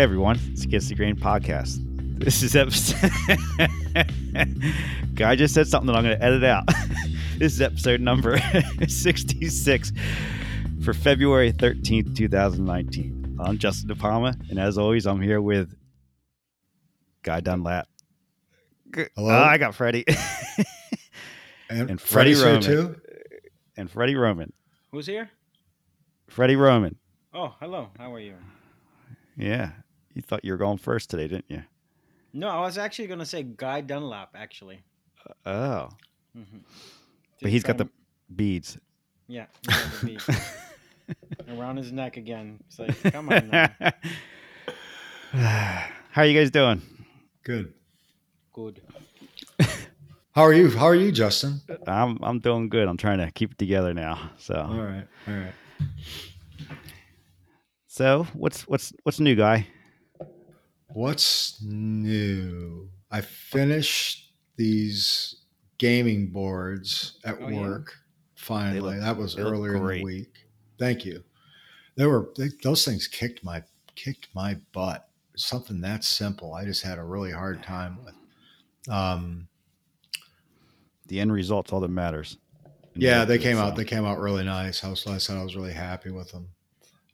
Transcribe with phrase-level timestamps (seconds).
[0.00, 1.76] Hey everyone, it's Against the Grain podcast.
[2.18, 3.10] This is episode.
[5.14, 6.64] Guy just said something that I'm going to edit out.
[7.38, 8.38] this is episode number
[8.88, 9.92] 66
[10.82, 13.36] for February 13th, 2019.
[13.40, 15.74] I'm Justin De Palma, and as always, I'm here with
[17.22, 17.86] Guy Dunlap.
[18.94, 19.06] Hello?
[19.18, 20.06] Oh, I got Freddie.
[21.68, 22.94] And, And Freddie Freddie's here Roman.
[22.94, 23.00] too.
[23.76, 24.50] and Freddie Roman.
[24.92, 25.28] Who's here?
[26.26, 26.96] Freddie Roman.
[27.34, 27.90] Oh, hello.
[27.98, 28.36] How are you?
[29.36, 29.72] Yeah.
[30.14, 31.62] You thought you were going first today, didn't you?
[32.32, 34.82] No, I was actually going to say Guy Dunlap, actually.
[35.46, 35.88] Oh.
[36.36, 36.58] Mm-hmm.
[37.42, 37.88] But he's got the
[38.34, 38.78] beads.
[39.26, 39.46] Yeah.
[39.66, 40.20] he's got the bead
[41.58, 42.60] around his neck again.
[42.66, 43.68] It's like, come on now.
[46.10, 46.82] How are you guys doing?
[47.44, 47.72] Good.
[48.52, 48.82] Good.
[50.32, 50.70] How are you?
[50.70, 51.60] How are you, Justin?
[51.86, 52.88] I'm I'm doing good.
[52.88, 54.30] I'm trying to keep it together now.
[54.38, 55.06] So All right.
[55.28, 55.52] All right.
[57.86, 59.66] so what's what's what's new, guy?
[60.92, 62.88] What's new?
[63.10, 65.36] I finished these
[65.78, 67.60] gaming boards at Oh, yeah?
[67.60, 67.94] work.
[68.34, 70.46] Finally, look- that was earlier in the week.
[70.78, 71.22] Thank you.
[71.96, 73.62] They were they, those things kicked my
[73.94, 75.08] kicked my butt.
[75.36, 76.54] Something that simple.
[76.54, 78.14] I just had a really hard time with.
[78.88, 79.48] Um,
[81.06, 82.38] The end result's all that matters.
[82.94, 83.76] Yeah, they came out.
[83.76, 84.82] They came out really nice.
[84.84, 86.48] I was, I said I was really happy with them.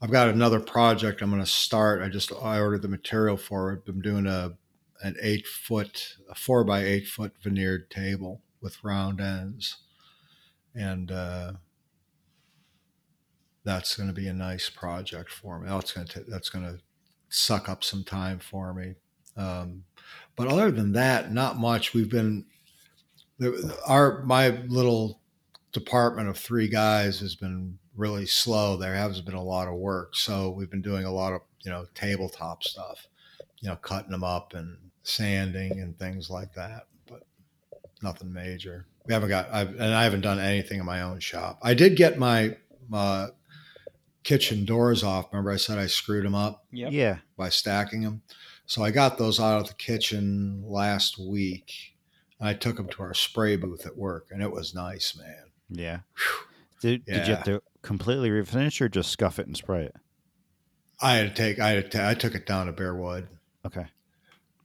[0.00, 2.02] I've got another project I'm going to start.
[2.02, 3.82] I just I ordered the material for it.
[3.88, 4.56] I'm doing a
[5.02, 9.78] an eight foot, a four by eight foot veneered table with round ends,
[10.74, 11.52] and uh,
[13.64, 15.68] that's going to be a nice project for me.
[15.68, 16.78] That's going to that's going to
[17.28, 18.94] suck up some time for me.
[19.36, 19.84] Um,
[20.36, 21.94] but other than that, not much.
[21.94, 22.44] We've been
[23.86, 25.20] our my little
[25.72, 28.76] department of three guys has been really slow.
[28.76, 31.70] There has been a lot of work, so we've been doing a lot of you
[31.70, 33.06] know tabletop stuff,
[33.60, 36.86] you know, cutting them up and sanding and things like that.
[37.06, 37.22] But
[38.02, 38.86] nothing major.
[39.06, 41.58] We haven't got, I've, and I haven't done anything in my own shop.
[41.62, 42.56] I did get my
[42.88, 43.28] my
[44.24, 45.28] kitchen doors off.
[45.32, 46.92] Remember, I said I screwed them up Yep.
[46.92, 47.18] Yeah.
[47.36, 48.22] by stacking them.
[48.66, 51.94] So I got those out of the kitchen last week.
[52.40, 55.44] I took them to our spray booth at work, and it was nice, man.
[55.70, 55.98] Yeah.
[56.80, 59.94] Did, did you have to completely refinish or just scuff it and spray it?
[61.00, 63.28] I had to take I had to, I took it down to bare wood,
[63.66, 63.86] Okay.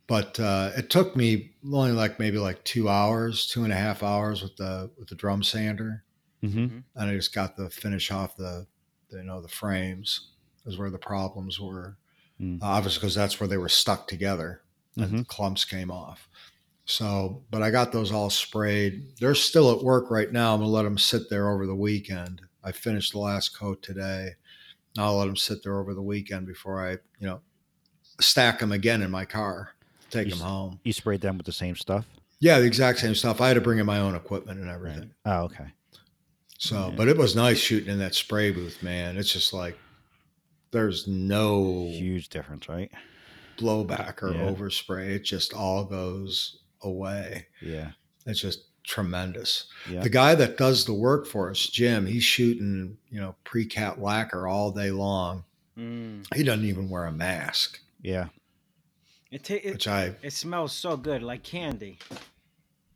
[0.08, 4.02] but uh, it took me only like maybe like two hours, two and a half
[4.04, 6.04] hours with the with the drum sander,
[6.44, 6.80] Mm-hmm.
[6.96, 8.66] and I just got the finish off the,
[9.09, 10.30] the you know the frames
[10.66, 11.98] is where the problems were,
[12.42, 12.58] Mm.
[12.62, 14.62] obviously because that's where they were stuck together.
[14.98, 15.18] and Mhm.
[15.20, 16.28] the clumps came off.
[16.86, 19.16] So, but I got those all sprayed.
[19.20, 20.53] They're still at work right now.
[20.53, 22.42] I'm gonna let them sit there over the weekend.
[22.63, 24.31] I finished the last coat today.
[24.97, 27.41] I'll let them sit there over the weekend before I, you know,
[28.19, 29.73] stack them again in my car,
[30.09, 30.79] take You them home.
[30.83, 32.05] You sprayed them with the same stuff?
[32.39, 33.39] Yeah, the exact same stuff.
[33.39, 35.11] I had to bring in my own equipment and everything.
[35.25, 35.67] Oh, okay.
[36.57, 36.95] So, Yeah.
[36.95, 39.17] but it was nice shooting in that spray booth, man.
[39.17, 39.78] It's just like
[40.72, 42.91] there's no Huge difference, right?
[43.57, 44.49] blowback or Yeah.
[44.49, 45.09] overspray.
[45.11, 47.47] It just all goes away.
[47.61, 47.91] Yeah.
[48.25, 49.66] It's just tremendous.
[49.90, 50.02] Yeah.
[50.02, 54.47] The guy that does the work for us, Jim, he's shooting, you know, pre-cat lacquer
[54.47, 55.44] all day long.
[55.78, 56.25] Mm.
[56.36, 58.28] He doesn't even wear a mask, Yeah.
[59.31, 61.97] It, ta- it, which I, it smells so good, like candy.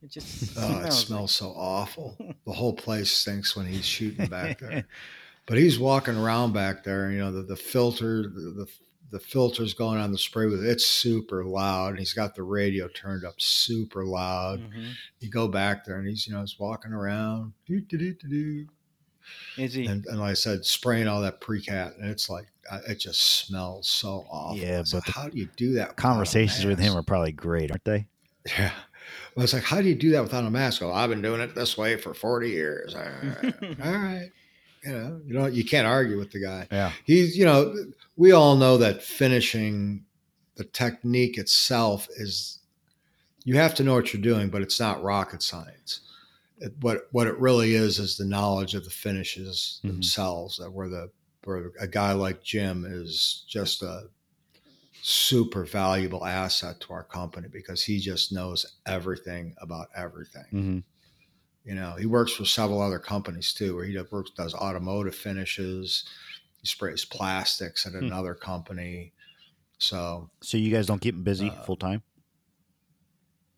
[0.03, 2.17] It just oh, it smells smells so awful.
[2.45, 4.85] The whole place stinks when he's shooting back there.
[5.47, 8.67] But he's walking around back there, you know, the, the filter, the, the,
[9.15, 11.91] the filter's going on the spray with it's super loud.
[11.91, 14.59] And he's got the radio turned up super loud.
[14.59, 14.71] like.
[14.73, 14.91] Mhm.
[15.21, 17.53] You go back there and he's, you know, he's walking around.
[19.57, 19.85] Is he?
[19.87, 23.21] and, and like I said, spraying all that pre-cat, and it's like uh, it just
[23.21, 24.57] smells so awful.
[24.57, 25.95] Yeah, It's like, but how do you do that?
[25.95, 28.05] Conversations with him are probably great, aren't they?
[28.45, 28.71] yeah.
[29.35, 30.81] Well, it's like, how do you do that without a mask?
[30.81, 32.93] Oh, I've been doing it this way for forty years.
[32.95, 34.29] All right, all right.
[34.85, 36.67] You know, you know, you can't argue with the guy.
[36.71, 36.91] Yeah.
[37.05, 37.73] He's, you know,
[38.15, 40.05] we all know that finishing
[40.55, 42.59] the technique itself is
[43.43, 46.01] you have to know what you're doing, but it's not rocket science.
[46.59, 49.87] It, what what it really is is the knowledge of the finishes Mhm.
[49.89, 50.57] themselves.
[50.57, 51.11] That where the
[51.43, 54.09] where a guy like Jim is just a
[55.01, 60.45] super valuable asset to our company because he just knows everything about everything.
[60.49, 60.79] hmm
[61.65, 65.15] You know, he works for several other companies too, where he does, works, does automotive
[65.15, 66.05] finishes.
[66.61, 68.05] He sprays plastics at Hmm.
[68.05, 69.13] another company.
[69.79, 72.03] So So you guys don't keep him busy Uh, full time?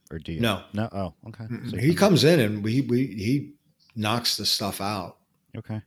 [0.09, 0.41] Or do you?
[0.41, 0.87] no, No.
[0.91, 1.47] Oh, okay.
[1.69, 3.53] So he comes in and we we he
[3.95, 5.17] knocks the stuff out.
[5.57, 5.81] Okay.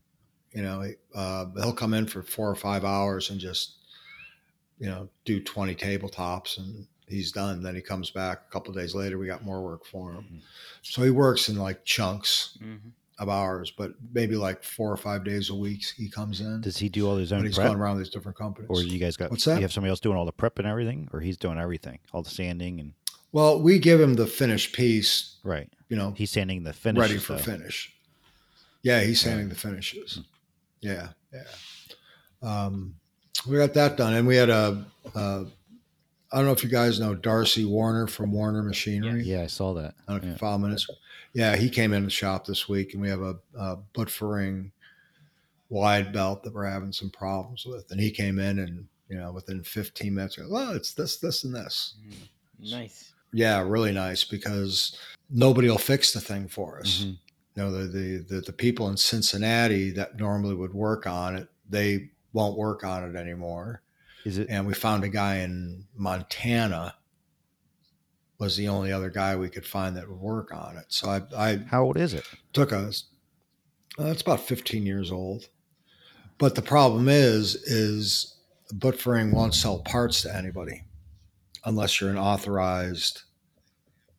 [0.52, 0.84] You know,
[1.14, 3.76] uh, he'll come in for four or five hours and just
[4.78, 7.62] you know, do 20 tabletops and he's done.
[7.62, 9.18] Then he comes back a couple days later.
[9.18, 10.24] We got more work for him.
[10.32, 10.40] Mhm.
[10.82, 12.92] So he works in like chunks Mhm.
[13.18, 16.60] of hours, but maybe like four or five days a week he comes in.
[16.62, 18.68] Does he do all his But own he's prep, going around these different companies.
[18.70, 19.30] or you guys got?
[19.30, 19.56] What's that?
[19.56, 22.22] You have somebody else doing all the prep and everything, or he's doing everything, all
[22.22, 22.94] the sanding and
[23.32, 25.68] well, we give him the finished piece, right.
[25.88, 27.00] you know, He's sanding the finish.
[27.00, 27.92] ready for finish.
[28.82, 30.14] Yeah, he's sanding the finishes.
[30.14, 30.20] Hmm.
[30.80, 31.44] Yeah, yeah.
[32.42, 32.96] Um,
[33.46, 34.84] we got that done, and we had a.
[35.14, 35.46] a
[36.32, 39.22] I don't know if you guys know Darcy Warner from Warner Machinery.
[39.24, 39.94] Yeah, I saw that.
[40.06, 40.86] I don't know if you follow minutes.
[41.32, 44.70] Yeah, he came in the shop this week, and we have a, a Butfering
[45.68, 47.90] wide belt that we're having some problems with.
[47.90, 51.42] And he came in, and you know, within 15 minutes, well, oh, it's this, this,
[51.44, 51.94] and this.
[52.06, 52.70] Mm.
[52.70, 53.12] Nice.
[53.32, 54.98] Yeah, really nice because
[55.30, 57.04] nobody will fix the thing for us.
[57.04, 57.16] Mhm.
[57.56, 61.48] You know, the, the the the people in Cincinnati that normally would work on it,
[61.68, 63.82] they won't work on it anymore.
[64.24, 64.48] Is it?
[64.50, 66.94] And we found a guy in Montana
[68.38, 70.86] was the only other guy we could find that would work on it.
[70.88, 72.24] So I, I How old is it?
[72.52, 73.04] took us.
[73.98, 75.48] Uh, it's about 15 years old.
[76.38, 78.36] But the problem is, is
[78.72, 80.84] Butfering won't sell parts to anybody
[81.66, 83.22] unless you're an authorized,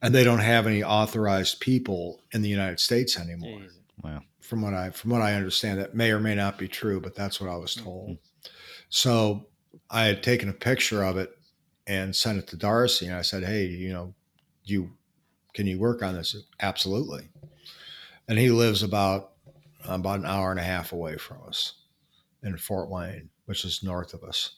[0.04, 3.62] and they don't have any authorized people in the United States anymore.
[3.62, 3.72] Jeez.
[4.04, 4.22] Wow.
[4.40, 7.16] From what I from what I understand, that may or may not be true, but
[7.16, 8.18] that's what I was told.
[8.90, 9.48] So
[9.90, 11.38] I had taken a picture of it
[11.88, 14.14] and sent it to Darcy, and I said, "Hey, you know,
[14.64, 14.92] you
[15.54, 17.30] can you work on this?" Absolutely.
[18.28, 19.34] And he lives about
[19.86, 21.74] about an hour and a half away from us
[22.44, 24.52] in Fort Wayne, which is north of us.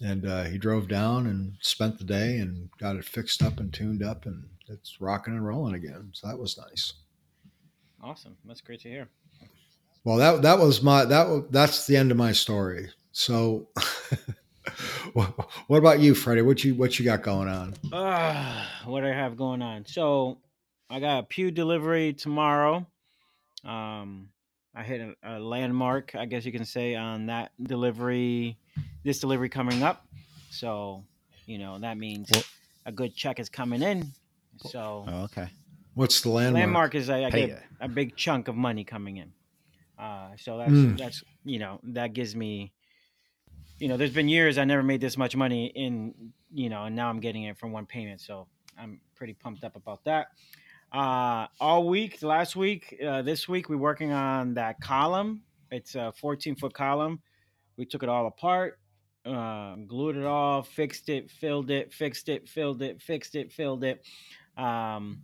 [0.00, 3.72] And uh, he drove down and spent the day and got it fixed up and
[3.72, 6.10] tuned up, and it's rocking and rolling again.
[6.12, 6.94] So that was nice.
[8.02, 8.36] Awesome.
[8.44, 9.08] That's great to hear.
[10.04, 12.90] Well, that that was my that that's the end of my story.
[13.12, 13.68] So,
[15.12, 15.26] what
[15.68, 16.42] what about you, Freddie?
[16.42, 17.74] What you what you got going on?
[17.92, 19.86] Uh, what I have going on.
[19.86, 20.38] So
[20.90, 22.86] I got a pew delivery tomorrow.
[23.64, 24.28] Um,
[24.74, 28.56] I hit a, a landmark, I guess you can say, on that delivery.
[29.04, 30.06] This delivery coming up.
[30.50, 31.04] So,
[31.46, 32.42] you know, that means Well-
[32.86, 34.12] a good check is coming in.
[34.70, 35.48] So Oh, okay.
[35.94, 36.62] What's the landmark?
[36.62, 39.32] landmark is I, I get a big chunk of money coming in.
[39.98, 40.96] Uh, so that's Mm.
[40.96, 42.72] that's you know that gives me,
[43.78, 46.96] you know, there's been years I never made this much money in you know, and
[46.96, 48.20] now I'm getting it from one payment.
[48.20, 48.46] So
[48.78, 50.28] I'm pretty pumped up about that.
[50.92, 55.42] Uh, all week, last week, uh, this week, we're working on that column.
[55.70, 57.20] It's a 14 foot column.
[57.76, 58.78] We took it all apart,
[59.26, 63.84] uh, glued it all, fixed it, filled it, fixed it, filled it, fixed it, filled
[63.84, 64.02] it.
[64.56, 65.22] Um,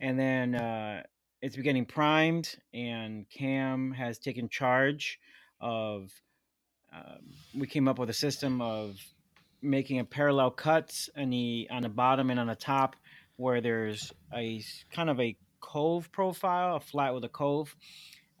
[0.00, 1.02] and then uh,
[1.42, 5.20] it's getting primed, and Cam has taken charge
[5.60, 6.10] of.
[6.94, 7.18] Um,
[7.58, 8.96] we came up with a system of
[9.62, 12.96] making a parallel cuts on the on the bottom and on the top,
[13.36, 14.62] where there's a
[14.92, 17.74] kind of a cove profile, a flat with a cove.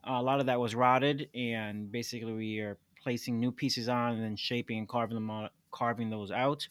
[0.04, 4.22] a lot of that was rotted, and basically we are placing new pieces on and
[4.22, 6.66] then shaping and carving them out, carving those out.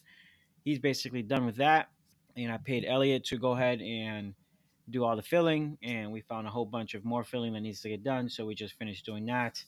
[0.64, 1.88] He's basically done with that,
[2.36, 4.34] and I paid Elliot to go ahead and
[4.90, 7.80] do all the filling, and we found a whole bunch of more filling that needs
[7.80, 9.64] to get done, so we just finished doing that.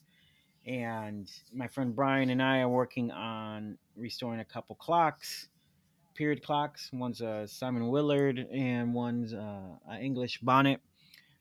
[0.67, 5.49] And my friend Brian and I are working on restoring a couple clocks,
[6.15, 6.91] period clocks.
[6.93, 10.81] One's a Simon Willard, and one's uh, an English bonnet.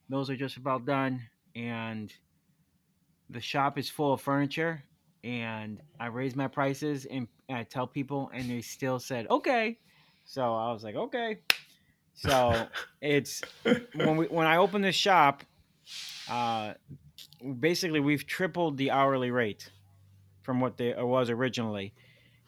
[0.09, 1.21] Those are just about done,
[1.55, 2.13] and
[3.29, 4.83] the shop is full of furniture.
[5.23, 9.77] And I raised my prices, and I tell people, and they still said okay.
[10.25, 11.39] So I was like, okay.
[12.13, 12.67] So
[13.01, 13.41] it's
[13.95, 15.43] when we when I opened the shop,
[16.29, 16.73] uh,
[17.59, 19.69] basically we've tripled the hourly rate
[20.41, 21.93] from what they it was originally,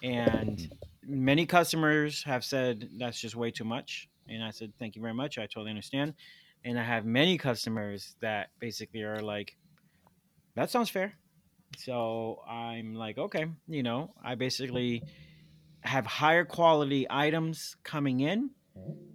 [0.03, 0.71] and
[1.05, 4.09] many customers have said that's just way too much.
[4.27, 5.37] And I said, thank you very much.
[5.37, 6.15] I totally understand.
[6.63, 9.55] And I have many customers that basically are like,
[10.55, 11.13] that sounds fair.
[11.77, 15.03] So I'm like, okay, you know, I basically
[15.81, 18.49] have higher quality items coming in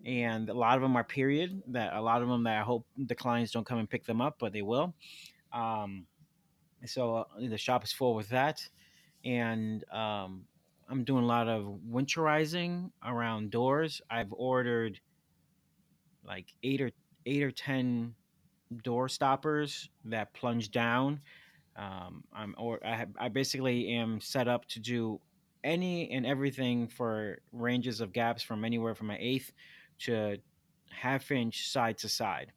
[0.06, 2.86] and a lot of them are period that a lot of them that i hope
[2.96, 4.94] the clients don't come and pick them up but they will
[5.52, 6.06] um,
[6.84, 8.66] so uh, the shop is full with that.
[9.24, 10.46] And um,
[10.88, 14.00] i'm doing a lot of winterizing around doors.
[14.10, 14.98] I've ordered
[16.26, 16.90] like eight or
[17.26, 18.14] eight or ten
[18.82, 21.20] door stoppers that plunge down.
[21.76, 25.20] Um, i'm or I, have, I basically am set up to do
[25.62, 29.52] any and everything for ranges of gaps from anywhere from an eighth
[30.00, 30.38] to
[30.90, 32.52] half inch side to side.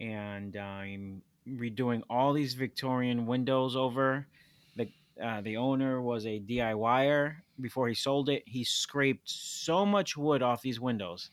[0.00, 4.28] And I'm redoing all these Victorian windows over.
[4.76, 4.88] The
[5.22, 7.36] Uh, the owner was a DIYer.
[7.60, 11.30] Before he sold it, he scraped so much wood off these windows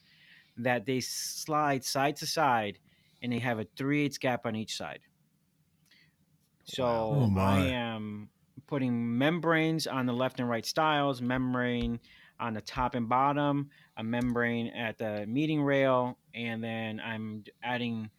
[0.58, 2.80] that they slide side to side,
[3.22, 5.02] and they have a three eighths gap on each side.
[6.64, 7.36] So Oh.
[7.38, 8.30] I am
[8.68, 12.00] putting membranes on the left and right stiles, membrane
[12.40, 18.10] on the top and bottom, a membrane at the meeting rail, and then I'm adding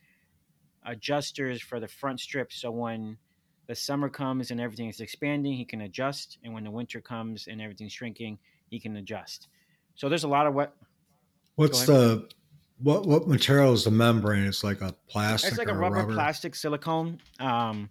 [0.85, 2.53] adjusters for the front strip.
[2.53, 3.19] So when
[3.69, 7.47] the summer comes and everything is expanding, he can adjust, and when the winter comes
[7.47, 9.49] and everything's shrinking, he can adjust.
[9.95, 10.75] So there's a lot of what
[11.57, 12.29] What's the
[12.79, 14.45] what what material is the membrane?
[14.45, 15.51] It's like a plastic.
[15.51, 17.91] it's like a or rubber, plastic silicone um,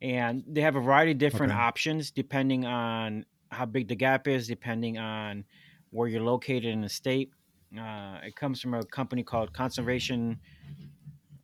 [0.00, 1.60] and they have a variety of different Okay.
[1.60, 5.44] options depending on how big the gap is depending on
[5.90, 7.30] where you're located in the state
[7.78, 10.38] uh, it comes from a company called conservation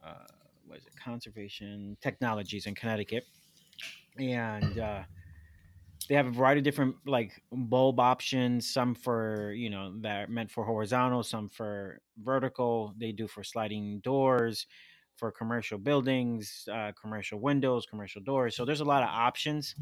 [0.05, 0.13] uh,
[0.67, 3.25] what is it conservation technologies in connecticut.
[4.19, 5.03] And uh,
[6.09, 10.33] they have a variety of different like bulb options some for you know that are
[10.33, 12.95] meant for horizontal some for vertical.
[12.99, 14.67] They do for sliding doors
[15.17, 18.57] for commercial buildings uh, commercial windows commercial doors.
[18.57, 19.75] So there's a lot of options.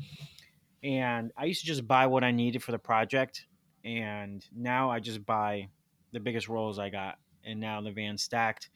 [0.85, 3.47] And i used to just buy what i needed for the project.
[3.85, 5.69] And now i just buy
[6.12, 7.19] the biggest rolls i got.
[7.45, 8.71] And now the van's stacked.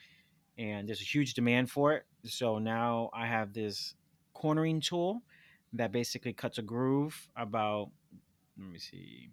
[0.58, 3.94] And there's a huge demand for it so now i have this
[4.34, 5.22] cornering tool
[5.72, 7.90] that basically cuts a groove about
[8.58, 9.30] let me see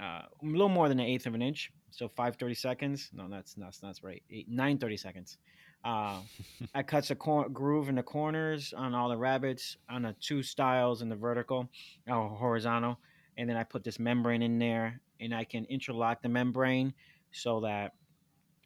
[0.00, 1.72] uh, a little more than an eighth of an inch.
[1.90, 5.38] So 530 seconds no that's that's that's right eight 930 seconds.
[5.84, 6.20] Uh,
[6.74, 10.42] i cuts a cor- groove in the corners on all the rabbets on the two
[10.42, 11.68] stiles in the vertical
[12.08, 12.98] or horizontal
[13.38, 16.92] and then i put this membrane in there and i can interlock the membrane
[17.30, 17.92] so that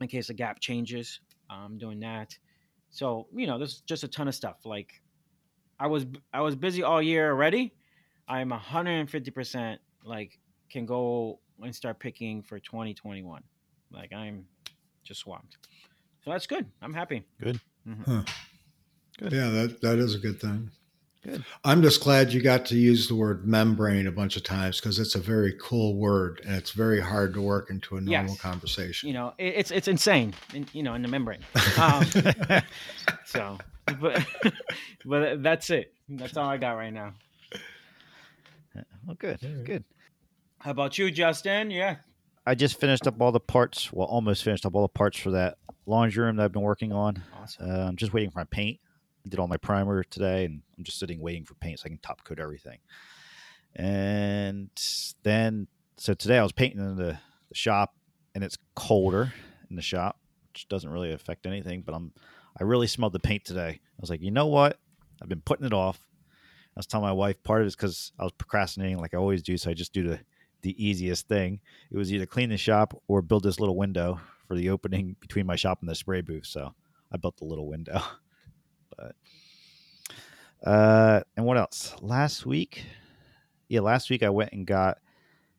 [0.00, 1.20] in case the gap changes
[1.50, 2.38] i'm doing that
[2.90, 5.00] so you know there's just a ton of stuff like
[5.78, 7.73] I was I was busy all year already.
[8.28, 10.38] I'm 150% like
[10.70, 13.42] can go and start picking for 2021.
[13.90, 14.44] Like I'm
[15.02, 15.56] just swamped.
[16.25, 16.66] So that's good.
[16.82, 17.25] I'm happy.
[17.40, 17.61] Good.
[17.88, 18.28] Mhm.
[19.23, 20.70] Yeah, that that is a good thing.
[21.22, 21.44] Good.
[21.64, 24.98] I'm just glad you got to use the word membrane a bunch of times because
[24.98, 28.40] it's a very cool word and it's very hard to work into a normal Yes.
[28.40, 29.08] conversation.
[29.08, 30.32] You know, it's it's insane.
[30.54, 31.40] In, you know, in the membrane.
[31.78, 32.04] Um,
[33.26, 33.58] so,
[34.00, 34.24] but
[35.04, 35.92] but that's it.
[36.08, 37.12] That's all I got right now.
[39.06, 39.64] well, good, Alright.
[39.64, 39.84] good.
[40.58, 41.70] How about you, Justin?
[41.70, 41.96] Yeah.
[42.46, 43.92] I just finished up all the parts.
[43.92, 46.92] Well, almost finished up all the parts for that laundry room that I've been working
[46.92, 47.22] on.
[47.40, 47.70] Awesome.
[47.70, 48.80] Uh, I'm just waiting for my paint.
[49.28, 51.98] Did all my primer today, and I'm just sitting waiting for paint so I can
[51.98, 52.78] top coat everything.
[53.76, 54.70] And
[55.22, 57.94] then, so today I was painting in the, the shop,
[58.34, 59.32] and it's colder
[59.68, 60.18] in the shop,
[60.52, 61.82] which doesn't really affect anything.
[61.82, 62.12] But I'm,
[62.58, 63.80] I really smelled the paint today.
[63.80, 64.78] I was like, you know what?
[65.22, 66.00] I've been putting it off.
[66.76, 69.18] I was telling my wife part of it is because I was procrastinating, like I
[69.18, 69.56] always do.
[69.56, 70.20] So I just do the
[70.62, 71.60] the easiest thing.
[71.90, 75.46] It was either clean the shop or build this little window for the opening between
[75.46, 76.46] my shop and the spray booth.
[76.46, 76.74] So
[77.12, 78.02] I built the little window.
[79.00, 81.95] But uh and what else?
[82.02, 82.85] Last week,
[83.69, 84.99] yeah, last week I went and got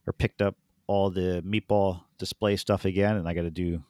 [0.05, 0.55] or picked up
[0.87, 3.81] all the meatball display stuff again, and I got to do,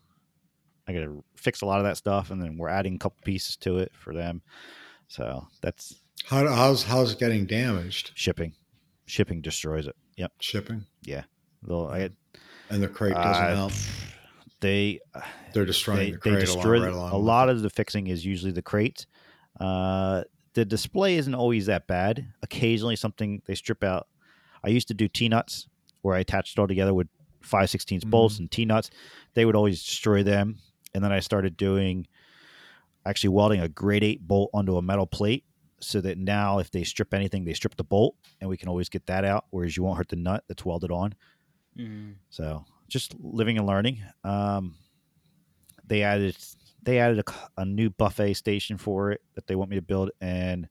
[0.87, 3.17] I got to fix a lot of that stuff, and then we're adding a couple
[3.25, 4.41] pieces to it for them.
[5.07, 8.11] So that's How, how's how's it getting damaged?
[8.15, 8.53] shipping.
[9.05, 9.95] Shipping destroys it.
[10.17, 10.31] Yep.
[10.39, 10.85] Shipping
[11.63, 12.15] Though I had,
[12.69, 13.71] and the crate doesn't uh, help.
[14.61, 14.99] they
[15.53, 18.07] They're destroying they, the they crate destroy along, right along a lot of the fixing
[18.07, 19.05] is usually the crate.
[19.59, 22.25] Uh, the display isn't always that bad.
[22.43, 24.07] Occasionally, something they strip out.
[24.63, 25.67] I used to do T nuts
[26.01, 27.07] where I attached it all together with
[27.41, 28.43] five sixteenths bolts Mm-hmm.
[28.43, 28.89] and T nuts.
[29.33, 30.57] They would always destroy them.
[30.93, 32.07] And then I started doing
[33.05, 35.43] actually welding a grade eight bolt onto a metal plate
[35.79, 38.89] so that now if they strip anything, they strip the bolt and we can always
[38.89, 39.45] get that out.
[39.49, 41.15] Whereas you won't hurt the nut that's welded on.
[41.79, 42.15] Mhm.
[42.29, 44.03] So just living and learning.
[44.23, 44.75] Um,
[45.85, 46.37] they added
[46.83, 47.23] they added
[47.57, 50.67] a new buffet station for it that they want me to build and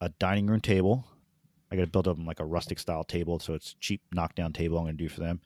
[0.00, 1.04] a dining room table.
[1.70, 4.78] I got to build them like a rustic style table, so it's cheap knockdown table.
[4.78, 5.40] I'm going to do for them,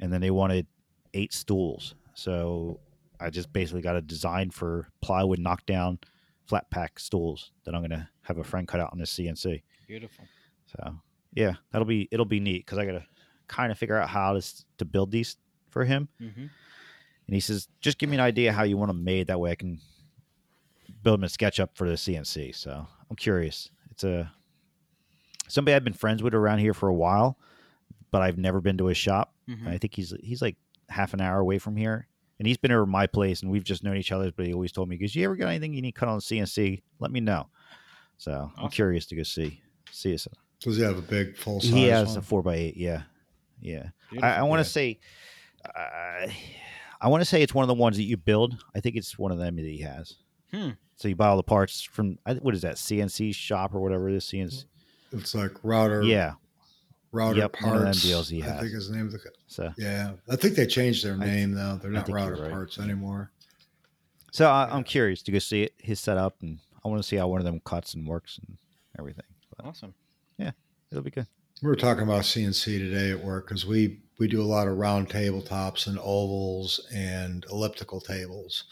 [0.00, 0.66] and then they wanted
[1.14, 1.94] eight stools.
[2.14, 2.80] So
[3.20, 5.98] I just basically got a design for plywood knockdown
[6.46, 9.62] flat pack stools that I'm going to have a friend cut out on this CNC.
[9.86, 10.24] Beautiful.
[10.66, 10.94] So
[11.34, 13.04] yeah, that'll be it'll be neat because I gotta
[13.46, 15.36] kind of figure out how to to build these
[15.70, 16.08] for him.
[16.18, 16.46] hmm
[17.28, 19.26] And he says, just give me an idea how you want them made.
[19.28, 19.78] That way I can
[21.02, 22.56] build them SketchUp for the CNC.
[22.56, 23.70] So I'm curious.
[23.90, 24.32] It's a
[25.46, 27.38] somebody I've been friends with around here for a while,
[28.10, 29.34] but I've never been to his shop.
[29.46, 30.56] hmm I think he's he's like
[30.88, 32.08] half an hour away from here.
[32.38, 34.72] And he's been over my place and we've just known each other, but he always
[34.72, 37.48] told me, because you ever got anything you need cut on CNC, let me know.
[38.16, 40.26] So I'm curious to go see see us
[40.60, 41.70] Does he have a big full size?
[41.70, 42.18] he has one?
[42.18, 42.76] a four by eight.
[42.76, 43.02] Yeah,
[43.60, 43.88] yeah.
[43.88, 44.30] I, Beautiful.
[44.30, 44.62] I want yeah.
[44.62, 44.98] to say,
[45.74, 46.26] uh,
[47.00, 48.62] I want to say it's one of the ones that you build.
[48.74, 50.14] I think it's one of them that he has.
[50.52, 50.70] Hmm.
[50.96, 54.26] So you buy all the parts from what is that CNC shop or whatever this
[54.30, 54.64] CNC.
[55.12, 56.02] It's like router.
[56.02, 56.32] Yeah.
[57.12, 58.02] router Yep, one of them parts.
[58.02, 58.60] deals he I has.
[58.60, 59.06] think his name.
[59.06, 61.78] Of the, So yeah, I think they changed their I- name though.
[61.80, 62.50] They're not router right.
[62.50, 63.30] parts anymore.
[64.32, 64.74] so I, Yeah.
[64.74, 67.38] I'm curious to go see it, his setup, and I want to see how one
[67.40, 68.58] of them cuts and works and
[68.98, 69.24] everything.
[69.56, 69.94] But awesome.
[70.36, 70.50] Yeah,
[70.90, 71.26] it'll be good.
[71.60, 74.78] We were talking about CNC today at work because we we do a lot of
[74.78, 78.64] round tabletops and ovals and elliptical tables,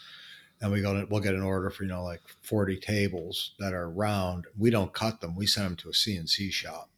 [0.61, 3.73] and we go to, we'll get an order for you know like forty tables that
[3.73, 4.45] are round.
[4.57, 5.35] We don't cut them.
[5.35, 6.89] We send them to a CNC shop,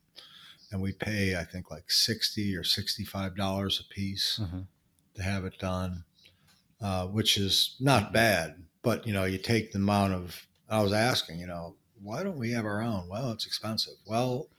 [0.71, 4.39] and we pay I think like sixty or sixty five dollars a piece
[5.15, 6.03] to have it done,
[6.81, 8.61] uh, which is not bad.
[8.83, 10.45] But you know, you take the amount of.
[10.69, 13.07] I was asking, you know, why don't we have our own?
[13.09, 13.95] Well, it's expensive.
[14.05, 14.49] Well,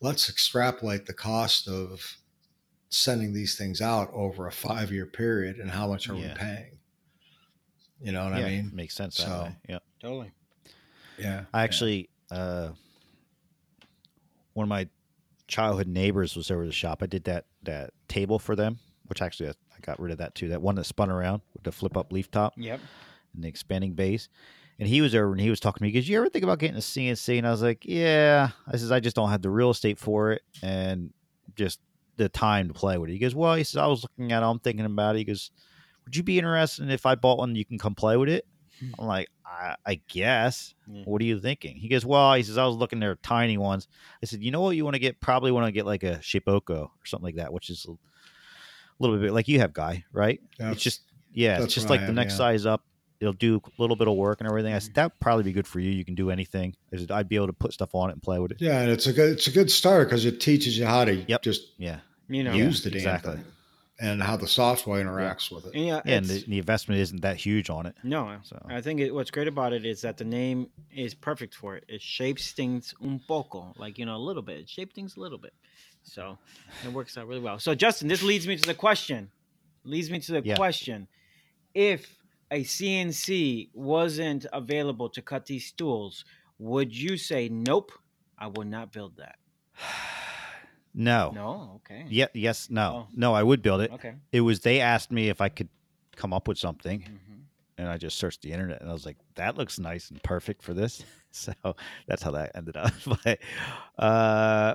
[0.00, 2.16] let's extrapolate the cost of
[2.90, 6.28] sending these things out over a five year period and how much are Yeah.
[6.28, 6.78] we paying?
[8.00, 8.70] You know what yeah, I mean?
[8.74, 9.56] makes sense that So- way.
[9.68, 9.78] Yeah.
[10.00, 10.32] Totally.
[11.18, 11.44] Yeah.
[11.52, 12.70] I actually, uh,
[14.52, 14.88] one of my
[15.48, 17.02] childhood neighbors was over at the shop.
[17.02, 20.34] I did that that table for them, which actually I, I got rid of that
[20.34, 20.48] too.
[20.48, 22.80] That one that spun around with the flip up leaf top Yep.
[23.34, 24.28] and the expanding base.
[24.78, 25.90] And he was over and he was talking to me.
[25.90, 28.76] He goes, "You ever think about getting a CNC?" And I was like, "Yeah." I
[28.76, 31.12] says, "I just don't have the real estate for it and
[31.56, 31.80] just
[32.16, 34.42] the time to play with it." He goes, "Well," he says, "I was looking at
[34.42, 34.46] it.
[34.46, 35.50] I'm thinking about it." He goes,
[36.04, 37.56] "Would you be interested in if I bought one?
[37.56, 38.46] You can come play with it."
[38.78, 38.90] Hmm.
[39.00, 41.02] I'm like, I, "I guess." Yeah.
[41.04, 41.76] What are you thinking?
[41.76, 43.88] He goes, Well, he says, I was looking there tiny ones.
[44.22, 45.20] I said, You know what you want to get?
[45.20, 47.92] Probably want to get like a Shapeoko or something like that, which is a
[48.98, 50.40] little bit like you have, guy, right?
[50.58, 50.72] Yeah.
[50.72, 52.38] It's just, yeah, it's just like the next yeah.
[52.38, 52.84] size up.
[53.20, 54.72] It'll do a little bit of work and everything.
[54.74, 54.94] I said, mm-hmm.
[54.94, 55.90] That'd probably be good for you.
[55.90, 56.76] You can do anything.
[56.92, 58.60] I said, I'd be able to put stuff on it and play with it.
[58.60, 61.14] Yeah, and it's a good it's a good start because it teaches you how to
[61.14, 61.42] Yep.
[61.42, 61.98] just Yeah.
[62.28, 62.52] You know.
[62.52, 63.34] use the damn exactly.
[63.36, 63.44] thing
[64.00, 65.74] and how the software interacts with it.
[65.74, 66.00] And yeah.
[66.04, 66.16] Yeah.
[66.18, 67.96] And the, the investment isn't that huge on it.
[68.04, 71.54] No, So- I think it, what's great about it is that the name is perfect
[71.54, 71.84] for it.
[71.88, 74.58] It shapes things un poco, like you know, a little bit.
[74.58, 75.54] It shapes things a little bit,
[76.04, 76.38] so
[76.84, 77.58] it works out really well.
[77.58, 79.30] So, Justin, this leads me to the question.
[79.82, 80.54] Leads me to the Yeah.
[80.54, 81.08] question:
[81.74, 82.14] If
[82.50, 86.24] a CNC wasn't available to cut these stools,
[86.58, 87.92] would you say nope?
[88.38, 89.36] I would not build that.
[90.94, 91.30] No.
[91.32, 92.06] No, okay.
[92.08, 92.26] Yeah.
[92.34, 92.70] Yes.
[92.70, 93.06] No.
[93.06, 93.12] Oh.
[93.14, 93.92] No, I would build it.
[93.92, 94.14] Okay.
[94.32, 95.68] It was, they asked me if I could
[96.16, 97.00] come up with something.
[97.02, 97.42] Mhm.
[97.76, 100.62] and I just searched the internet and I was like, that looks nice and perfect
[100.62, 101.04] for this.
[101.30, 101.52] So
[102.08, 102.90] that's how that ended up.
[103.24, 103.38] but
[103.98, 104.74] uh,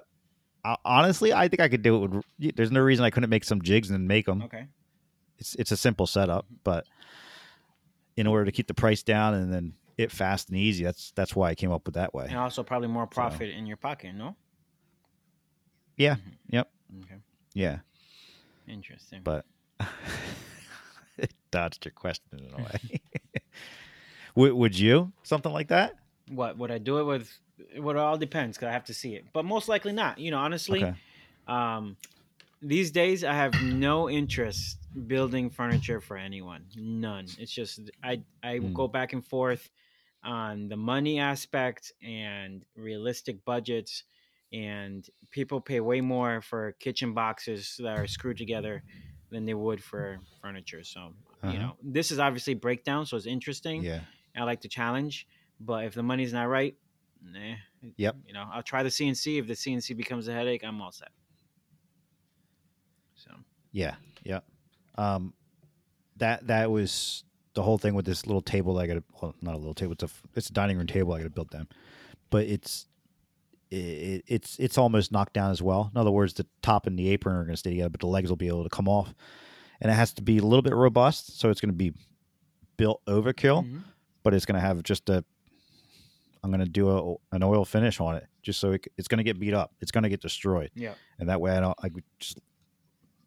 [0.64, 2.12] ho- honestly, I think I could do it.
[2.40, 4.44] With, there's no reason I couldn't make some jigs and make them.
[4.44, 4.68] Okay.
[5.40, 6.86] It's it's a simple setup, but
[8.16, 11.36] in order to keep the price down and then it fast and easy, that's that's
[11.36, 12.26] why I came up with that way.
[12.30, 14.14] And also probably more profit in your pocket.
[14.16, 14.36] No.
[15.98, 16.16] Yeah.
[16.16, 16.20] Mhm.
[16.50, 16.72] Yep.
[17.04, 17.16] Okay.
[17.54, 17.80] Yeah,
[18.68, 19.22] Interesting.
[19.24, 19.46] but
[21.18, 23.02] it dodged your question in a way.
[24.36, 25.94] would, would you something like that?
[26.30, 27.32] What would I do it with?
[27.78, 30.18] What all depends because I have to see it, but most likely not.
[30.18, 30.96] You know, honestly, Okay.
[31.48, 31.98] um,
[32.64, 36.66] these days I have no interest building furniture for anyone.
[36.76, 37.26] None.
[37.38, 38.74] It's just I I Hmm.
[38.74, 39.70] go back and forth
[40.24, 44.04] on the money aspect and realistic budgets,
[44.52, 48.84] and people pay way more for kitchen boxes that are screwed together
[49.30, 50.84] than they would for furniture.
[50.84, 51.52] So Uh-huh.
[51.54, 53.84] you know, this is obviously breakdown, so it's interesting.
[53.84, 54.02] Yeah.
[54.36, 55.28] I like the challenge,
[55.60, 56.76] but if the money's not right,
[57.22, 57.56] nah.
[57.98, 58.16] Yep.
[58.26, 59.38] You know, I'll try the CNC.
[59.40, 61.12] If the CNC becomes a headache, I'm all set.
[63.74, 64.40] Yeah, yeah.
[64.98, 65.34] Um,
[66.18, 67.24] that that was
[67.56, 68.78] the whole thing with this little table.
[68.78, 69.94] I got to well, not a little table.
[69.94, 71.14] It's a it's a dining room table.
[71.14, 71.68] I got to build them,
[72.30, 72.86] but it's
[73.72, 75.90] it, it's it's almost knocked down as well.
[75.94, 78.08] In other words, the top and the apron are going to stay together, but the
[78.08, 79.14] legs will be able to come off,
[79.82, 81.40] and it has to be a little bit robust.
[81.40, 81.94] So it's going to be
[82.78, 83.84] built overkill, Mhm.
[84.24, 85.26] but it's going to have just a.
[86.44, 89.18] I'm going to do a, an oil finish on it, just so it, it's going
[89.20, 89.72] to get beat up.
[89.80, 91.78] It's going to get destroyed, yeah, and that way I don't.
[91.82, 92.40] I just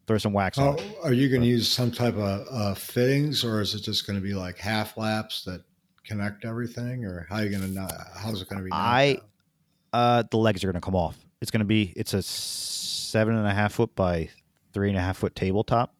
[0.07, 0.95] throw some wax on Oh, it.
[1.03, 4.17] are you going to use some type of uh, fittings, or is it just going
[4.17, 5.61] to be like half laps that
[6.05, 8.05] connect everything, or how are you going to?
[8.15, 8.71] How's it going to be?
[8.71, 9.19] I-
[9.93, 11.17] Uh, the legs are going to come off.
[11.41, 14.29] It's going to be it's a seven and a half foot by
[14.73, 15.95] three and a half foot tabletop.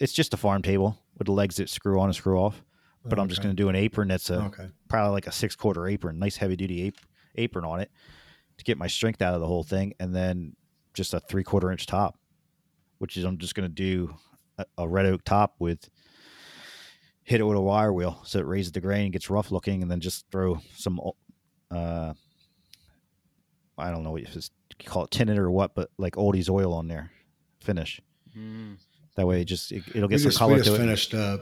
[0.00, 2.62] It's just a farm table with the legs that screw on and screw off.
[3.04, 4.68] But I'm just going to do an apron that's a Okay.
[4.88, 6.94] probably like a six quarter apron, nice heavy duty ap-
[7.36, 7.90] apron on it
[8.58, 10.54] to get my strength out of the whole thing, and then
[10.94, 12.16] just a three quarter inch top,
[13.02, 14.14] which is I'm just going to do
[14.58, 15.90] a, a red oak top with
[17.24, 19.90] hit it with a wire wheel so it raises the grain gets rough looking, and
[19.90, 21.00] then just throw some
[21.72, 22.14] uh
[23.76, 26.72] I don't know if it's you call it tinted or what, but like Odie's oil
[26.72, 27.10] on there
[27.60, 28.00] finish.
[28.38, 28.76] Mm.
[29.16, 30.78] That way, it just it, will We get some just, we color just to it.
[30.78, 31.14] finished.
[31.14, 31.38] Uh,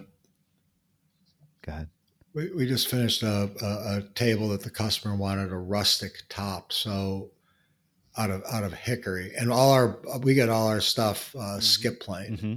[1.63, 1.89] Go ahead.
[2.33, 6.73] we, we just finished a, a, a table that the customer wanted a rustic top,
[6.73, 7.31] so
[8.17, 11.63] out of out of hickory, and all our we get all our stuff uh, Mhm.
[11.63, 12.39] skip plane.
[12.39, 12.55] hmm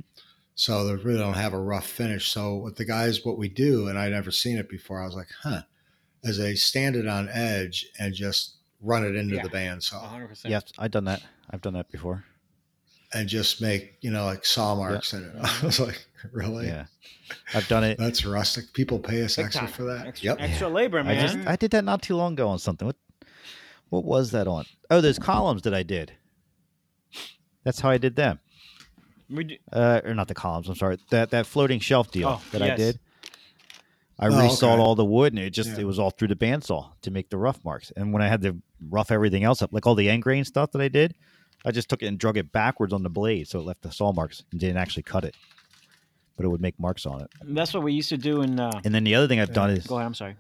[0.55, 2.29] So they really don't have a rough finish.
[2.31, 5.15] So what the guys, what we do, and I'd never seen it before, I was
[5.15, 5.61] like, huh,
[6.23, 9.43] as they stand it on edge and just run it into Yeah.
[9.43, 10.49] the bandsaw 100%.
[10.51, 11.21] Yes, I've done that.
[11.49, 12.25] I've done that before.
[13.15, 15.35] and just make, you know, like saw marks in it.
[15.39, 16.65] I was like, really?
[16.65, 16.85] Yeah,
[17.53, 17.99] I've done it.
[17.99, 18.73] That's rustic.
[18.73, 19.71] People pay us Big extra time.
[19.71, 20.07] for that.
[20.07, 20.37] Extra, yep.
[20.39, 21.21] extra labor, I man.
[21.37, 22.87] just I did that not too long ago on something.
[22.87, 22.95] What
[23.93, 24.65] what was that on?
[24.89, 26.13] Oh, those columns that I did.
[27.63, 28.39] That's how I did them.
[29.29, 30.67] We do- Uh, or not the columns.
[30.67, 30.97] I'm sorry.
[31.12, 32.99] That that floating shelf deal Oh, that I did.
[34.19, 34.82] I Oh, resawed okay.
[34.82, 35.79] all the wood, and it just Yeah.
[35.82, 37.91] it was all through the bandsaw to make the rough marks.
[37.95, 38.58] And when I had to
[38.89, 41.15] rough everything else up, like all the end grain stuff that I did,
[41.65, 43.91] I just took it and drug it backwards on the blade, so it left the
[43.91, 45.36] saw marks and didn't actually cut it,
[46.36, 47.29] but it would make marks on it.
[47.43, 48.60] that's what we used to do in.
[48.60, 50.06] Uh, And then the other thing I've done is go ahead.
[50.08, 50.36] I'm sorry.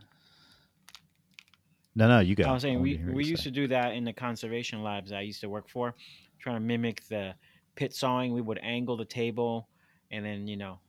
[1.95, 2.43] No, no, you go.
[2.45, 3.49] I was saying we, wanna hear what we used say.
[3.49, 5.95] to do that in the conservation labs I used to work for,
[6.39, 7.33] trying to mimic the
[7.75, 8.33] pit sawing.
[8.33, 9.67] We would angle the table
[10.11, 10.79] and then, you know,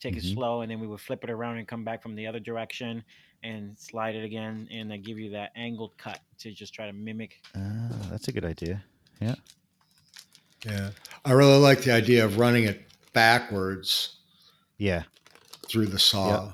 [0.00, 0.34] take it Mhm.
[0.34, 3.04] slow and then we would flip it around and come back from the other direction
[3.42, 6.92] and slide it again and then give you that angled cut to just try to
[6.92, 7.40] mimic.
[7.54, 8.82] Ah, that's a good idea.
[9.20, 9.34] Yeah.
[10.64, 10.90] Yeah.
[11.24, 14.16] I really like the idea of running it backwards
[14.78, 15.02] Yeah,
[15.68, 16.52] through the saw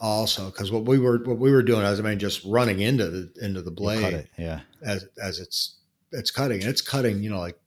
[0.00, 3.08] also because what we were what we were doing is I mean just running into
[3.08, 4.28] the into the blade cut it.
[4.38, 5.76] Yeah, as as it's
[6.12, 7.58] it's cutting it's cutting you know like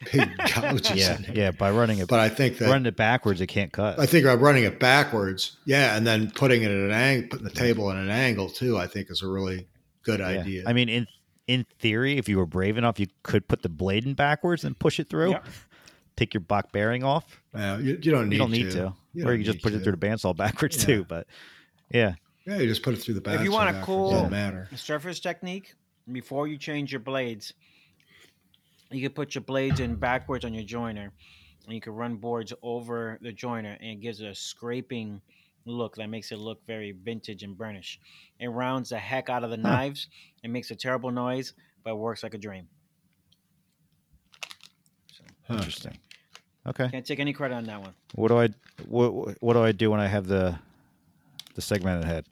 [0.12, 1.50] big gouges yeah, yeah.
[1.50, 3.98] By running it, but I think that running it backwards, it can't cut.
[3.98, 7.44] I think I'm running it backwards yeah and then putting it at an angle putting
[7.44, 9.66] the table at an angle too I think is a really
[10.02, 10.26] good Yeah.
[10.26, 11.06] idea I mean, in
[11.46, 14.78] in theory, if you were brave enough, you could put the blade in backwards and
[14.78, 15.30] push it through.
[15.32, 15.46] Yep.
[16.16, 17.42] Take your block bearing off.
[17.52, 19.56] Yeah, you, you don't need you don't need to, to, You or don't you just
[19.56, 20.84] need put it through the bandsaw backwards Yeah.
[20.84, 21.04] too.
[21.08, 21.26] But
[21.90, 22.14] yeah,
[22.46, 25.20] yeah you just put it through the back If you want a cool- matter surface
[25.20, 25.74] technique
[26.10, 27.52] before you change your blades
[28.90, 31.12] you could put your blades in backwards on your joiner
[31.66, 35.20] and you could run boards over the joiner and it gives it a scraping
[35.66, 38.00] look that makes it look very vintage and burnish
[38.40, 39.62] it rounds the heck out of the Huh.
[39.62, 40.08] knives
[40.42, 41.52] it makes a terrible noise
[41.84, 42.66] but works like a dream
[45.46, 45.54] Huh.
[45.54, 45.98] interesting.
[46.66, 48.48] Okay, can't take any credit on that one what do I
[48.86, 50.58] what what do I do when I have the
[51.54, 52.26] the segmented head?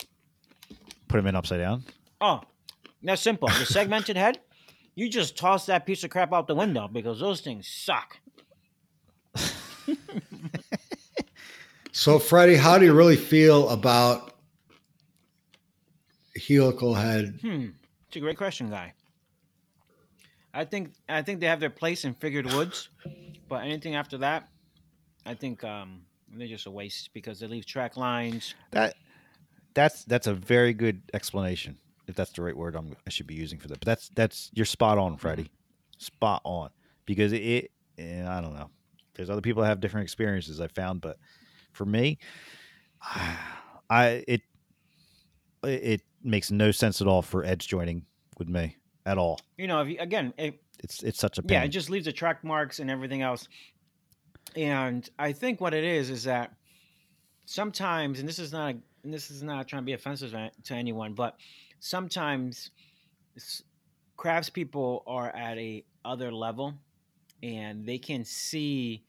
[1.08, 1.84] Put them in upside down.
[2.20, 2.40] oh
[3.02, 4.38] that's simple the segmented head
[4.94, 8.18] you just toss that piece of crap out the window because those things suck
[11.92, 14.34] So, Freddie, how do you really feel about
[16.46, 17.38] helical head?
[17.42, 17.70] Hmm,
[18.06, 18.92] it's a great question, guy.
[20.54, 22.90] I think I think they have their place in figured woods,
[23.48, 24.48] but anything after that,
[25.26, 28.54] I think um, they're just a waste because they leave track lines.
[28.70, 28.94] That
[29.74, 31.76] that's that's a very good explanation.
[32.06, 33.80] If that's the right word I'm, I should be using for that.
[33.80, 35.50] But that's that's you're spot on, Freddie.
[35.98, 36.70] Spot on.
[37.04, 38.70] Because it, eh, I don't know.
[39.14, 40.60] There's other people that have different experiences.
[40.60, 41.18] I found, but
[41.72, 42.18] for me,
[43.90, 44.42] I it
[45.64, 48.04] it makes no sense at all for edge joining
[48.38, 49.40] with me at all.
[49.56, 51.56] You know, if you, again, if, It's it's such a pain.
[51.56, 53.48] yeah, it just leaves the track marks and everything else.
[54.56, 56.54] And I think what it is is that
[57.46, 61.14] sometimes, and this is not and this is not trying to be offensive to anyone,
[61.14, 61.36] but
[61.80, 62.70] sometimes
[64.16, 66.74] craftspeople are at a other level,
[67.42, 69.04] and they can see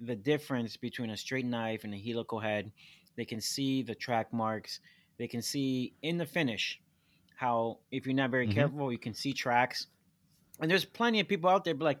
[0.00, 2.72] the difference between a straight knife and a helical head.
[3.16, 4.80] They can see the track marks.
[5.18, 6.80] They can see in the finish
[7.36, 8.52] how if you're not very Mhm.
[8.54, 9.88] careful, you can see tracks.
[10.60, 12.00] And there's plenty of people out there be like,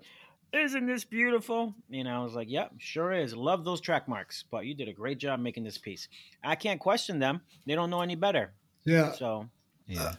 [0.52, 3.34] "Isn't this beautiful?" You know, I was like, "Yep, sure is.
[3.34, 6.08] Love those track marks." But you did a great job making this piece.
[6.44, 7.40] I can't question them.
[7.66, 8.52] They don't know any better.
[8.84, 9.48] Yeah, So
[9.86, 10.14] yeah.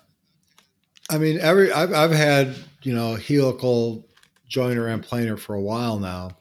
[1.10, 4.06] I mean, every I've I've had you know helical
[4.48, 6.32] joiner and planer for a while now,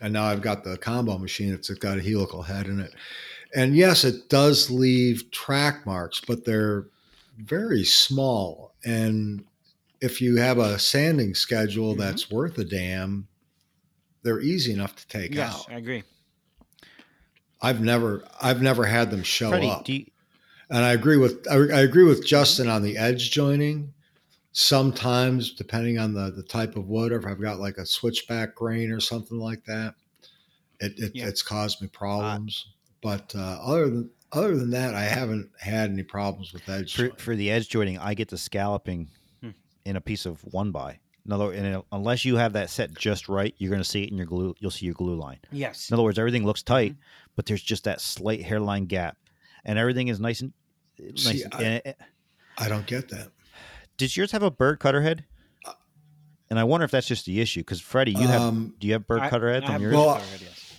[0.00, 2.94] and now I've got the combo machine It's got a helical head in it.
[3.54, 6.86] And yes, it does leave track marks, but they're
[7.38, 8.74] very small.
[8.84, 9.44] And
[10.04, 11.98] if you have a sanding schedule Mhm.
[11.98, 13.26] that's worth a damn,
[14.22, 15.66] they're easy enough to take yes, out.
[15.72, 16.02] I agree.
[17.62, 19.88] I've never I've never had them show Freddie, up.
[19.88, 20.06] you,
[20.70, 23.92] And I agree with I, I agree with Justin on the edge joining.
[24.52, 28.54] Sometimes, depending on the the type of wood, or if I've got like a switchback
[28.54, 29.94] grain or something like that,
[30.80, 31.26] it, it Yeah.
[31.26, 32.66] it's caused me problems.
[33.02, 36.94] but uh, other than other than that, I haven't had any problems with edge.
[36.96, 39.08] for, for the edge joining, I get the scalloping.
[39.84, 40.98] In a piece of one by.
[41.26, 44.10] In other, and unless you have that set just right, you're going to see it
[44.10, 44.54] in your glue.
[44.60, 45.38] You'll see your glue line.
[45.50, 45.88] Yes.
[45.90, 47.00] In other words, everything looks tight, Mm-hmm.
[47.36, 49.16] but there's just that slight hairline gap,
[49.64, 50.52] and everything is nice and
[50.98, 51.22] nice.
[51.24, 51.94] See, and- I- and-
[52.58, 53.30] I don't get that.
[53.96, 55.24] does yours have a Byrd cutter head?
[56.50, 58.92] And I wonder if that's just the issue because Freddie, you have Um, do you
[58.92, 59.94] have Byrd cutter heads I on have yours?
[59.94, 60.74] Well, Byrd cutter head, yes.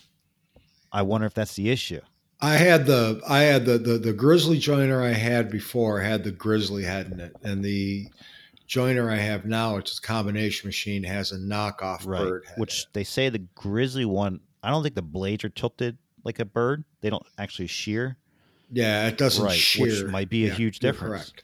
[0.91, 1.99] I wonder if that's the issue.
[2.39, 6.31] I had the I had the, the the grizzly joiner I had before had the
[6.31, 8.07] grizzly head in it, and the
[8.67, 12.21] joiner I have now, which is a combination machine, has a knockoff Right.
[12.23, 12.43] Byrd.
[12.58, 14.39] Which they say the grizzly one.
[14.63, 16.84] I don't think the blades are tilted like a Byrd.
[17.01, 18.17] They don't actually shear,
[18.71, 19.86] yeah, it doesn't Right, shear.
[19.86, 21.30] which might be a Yeah, huge difference.
[21.30, 21.43] Correct.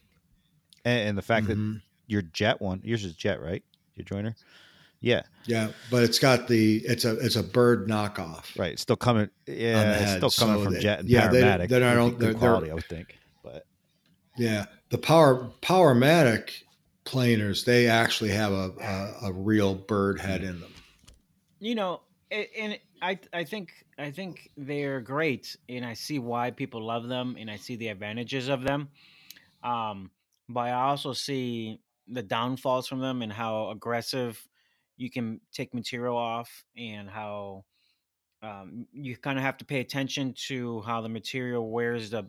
[0.85, 1.81] and, and the fact that Mhm.
[2.07, 3.63] your jet one, yours is jet, right?
[3.95, 4.35] Your joiner.
[5.03, 8.57] Yeah, Yeah, but it's got the it's a it's a Byrd knockoff.
[8.57, 8.73] right.
[8.73, 9.29] It's still coming.
[9.47, 11.69] Yeah, it's still coming so from they- jet and yeah, they- Powermatic.
[11.69, 13.17] then I don't- they're- they're- quality, I would think.
[13.43, 13.65] But
[14.37, 16.63] Yeah, the power Powermatic
[17.03, 20.73] planers they actually have a, a a real Byrd head in them.
[21.59, 26.85] you know and i i think i think they're great and i see why people
[26.85, 28.89] love them and i see the advantages of them
[29.63, 30.11] um
[30.47, 34.47] but i also see the downfalls from them and how aggressive
[34.97, 37.63] you can take material off and how
[38.43, 42.23] um, you kind of have to pay attention to how the material wears the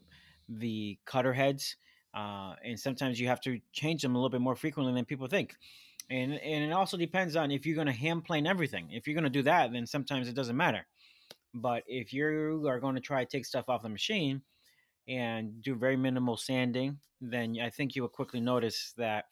[0.48, 1.76] the cutter heads
[2.14, 5.26] uh, and sometimes you have to change them a little bit more frequently than people
[5.28, 5.56] think.
[6.10, 8.90] And and it also depends on if you're going to hand plane everything.
[8.90, 10.86] If you're going to do that then sometimes it doesn't matter.
[11.54, 14.42] But if you are going to try to take stuff off the machine
[15.08, 19.26] and do very minimal sanding then i think you will quickly notice that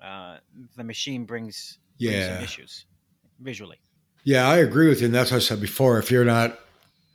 [0.00, 0.38] uh,
[0.76, 2.86] the machine brings, brings some issues
[3.38, 3.80] visually.
[4.24, 5.98] Yeah, I agree with you, and that's what I said before.
[5.98, 6.58] If you're not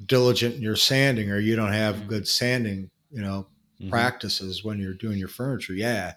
[0.06, 2.08] diligent in your sanding or you don't have Mhm.
[2.08, 3.48] good sanding, you know,
[3.82, 3.90] Mhm.
[3.90, 6.14] practices when you're doing your furniture, yeah,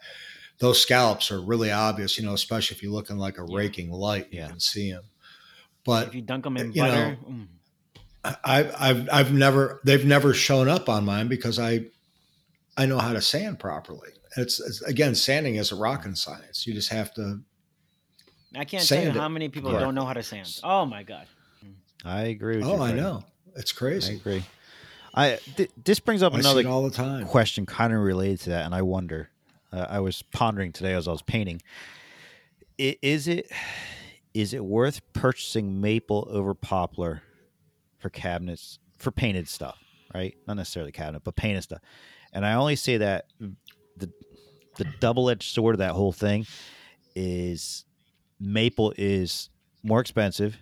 [0.59, 2.18] those scallops are really obvious.
[2.18, 3.57] You know, especially if you're looking like a Yeah.
[3.57, 4.49] raking light, you Yeah.
[4.49, 5.05] can see them.
[5.85, 7.49] But if you dunk them in you butter know, mm,
[8.25, 11.87] I, I've I've never they've never shown up on mine because I
[12.77, 14.11] I know how to sand properly.
[14.37, 16.66] It's, it's again sanding is a rocket science.
[16.66, 17.40] You just have to.
[18.55, 19.87] i can't tell you how many people correctly.
[19.87, 21.27] don't know how to sand oh my god
[22.05, 22.73] I agree with you.
[22.73, 23.25] Oh, I know.
[23.57, 24.14] It's crazy.
[24.14, 24.42] I agree.
[25.14, 27.27] I th- this brings up I another all the time.
[27.27, 29.31] question kind of related to that, and I wonder.
[29.73, 31.61] Uh, I was pondering today as I was painting.
[32.81, 33.51] I- Is it
[34.33, 37.23] is it worth purchasing maple over poplar
[37.99, 39.79] for cabinets for painted stuff?
[40.14, 41.81] Right, not necessarily cabinet, but painted stuff.
[42.33, 43.27] And I only say that
[43.96, 44.11] the
[44.77, 46.46] the double edged sword of that whole thing
[47.14, 47.85] is
[48.38, 49.51] maple is
[49.83, 50.57] more expensive.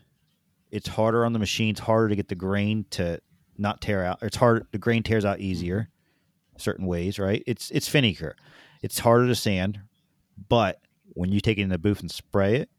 [0.71, 1.71] It's harder on the machine.
[1.71, 3.21] It's harder to get the grain to
[3.59, 4.19] not tear out.
[4.23, 4.67] It's hard.
[4.73, 5.91] The grain tears out easier,
[6.57, 7.19] certain ways.
[7.19, 7.43] Right?
[7.47, 8.33] It's it's finicker.
[8.83, 9.81] It's harder to sand,
[10.49, 10.81] but
[11.15, 12.71] when you take it in the booth and spray it,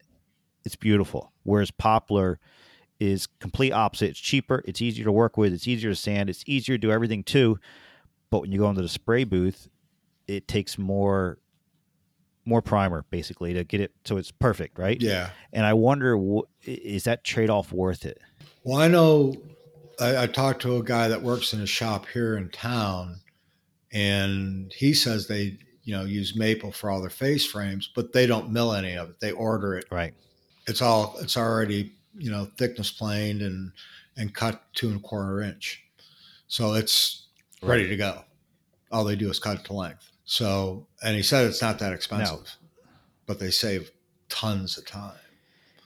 [0.64, 1.32] it's beautiful.
[1.42, 2.38] Whereas poplar
[2.98, 4.10] is complete opposite.
[4.10, 4.62] It's cheaper.
[4.66, 5.52] It's easier to work with.
[5.52, 6.30] It's easier to sand.
[6.30, 7.58] It's easier to do everything too.
[8.30, 9.68] But when you go into the spray booth,
[10.26, 11.38] it takes more
[12.46, 15.00] more primer basically to get it so it's perfect, right?
[15.00, 15.30] Yeah.
[15.52, 16.18] And I wonder,
[16.64, 18.18] is that trade off worth it?
[18.64, 19.34] Well, I know
[20.00, 23.20] I, I talked to a guy that works in a shop here in town,
[23.92, 28.26] and he says they, you know, use maple for all their face frames, but they
[28.26, 29.20] don't mill any of it.
[29.20, 29.86] They order it.
[29.90, 30.14] Right.
[30.66, 33.72] It's all it's already, you know, thickness planed and
[34.16, 35.82] and cut two and a quarter inch.
[36.48, 37.26] So it's
[37.62, 38.22] ready to go.
[38.92, 40.10] All they do is cut it to length.
[40.24, 42.56] So and he said it's not that expensive.
[43.26, 43.90] But they save
[44.28, 45.14] tons of time.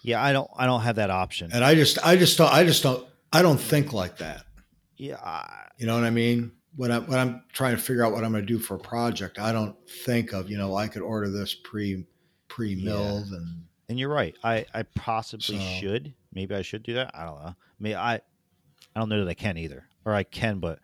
[0.02, 0.50] Yeah, I don't.
[0.56, 1.50] I don't have that option.
[1.52, 4.44] And I just I just don't I just don't I don't think like that.
[4.96, 5.46] yeah,
[5.78, 6.52] You know what I mean?
[6.76, 8.78] When I when I'm trying to figure out what I'm going to do for a
[8.80, 12.06] project, I don't think of you know I could order this pre
[12.48, 14.34] pre milled and and you're right.
[14.42, 16.14] I I possibly So- should.
[16.32, 17.12] Maybe I should do that.
[17.14, 17.54] I don't know.
[17.78, 18.14] Maybe I.
[18.16, 20.78] I don't know that I can either, or I can, but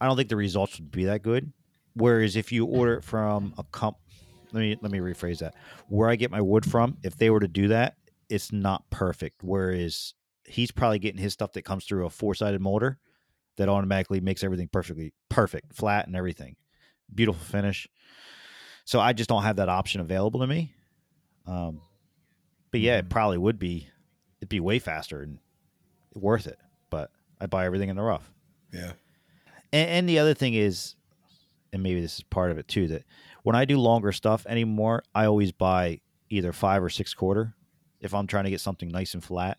[0.00, 1.52] I don't think the results would be that good.
[1.94, 3.96] Whereas if you order it from a comp,
[4.52, 5.54] let me let me rephrase that.
[5.88, 7.96] Where I get my wood from, if they were to do that,
[8.28, 9.42] it's not perfect.
[9.42, 10.12] Whereas
[10.50, 12.98] he's probably getting his stuff that comes through a four sided molder
[13.56, 16.56] that automatically makes everything perfectly perfect, flat and everything,
[17.14, 17.88] beautiful finish.
[18.84, 20.74] So I just don't have that option available to me.
[21.46, 21.80] Um,
[22.70, 23.10] but yeah, it Mhm.
[23.10, 23.88] probably would be.
[24.40, 25.38] It'd be way faster and
[26.14, 26.58] worth it.
[26.88, 27.10] But
[27.40, 28.32] I buy everything in the rough.
[28.72, 28.92] yeah
[29.72, 30.94] And, and the other thing is,
[31.72, 33.04] and maybe this is part of it too, that
[33.42, 37.54] when I do longer stuff anymore, I always buy either five or six quarter.
[38.00, 39.58] If I'm trying to get something nice and flat,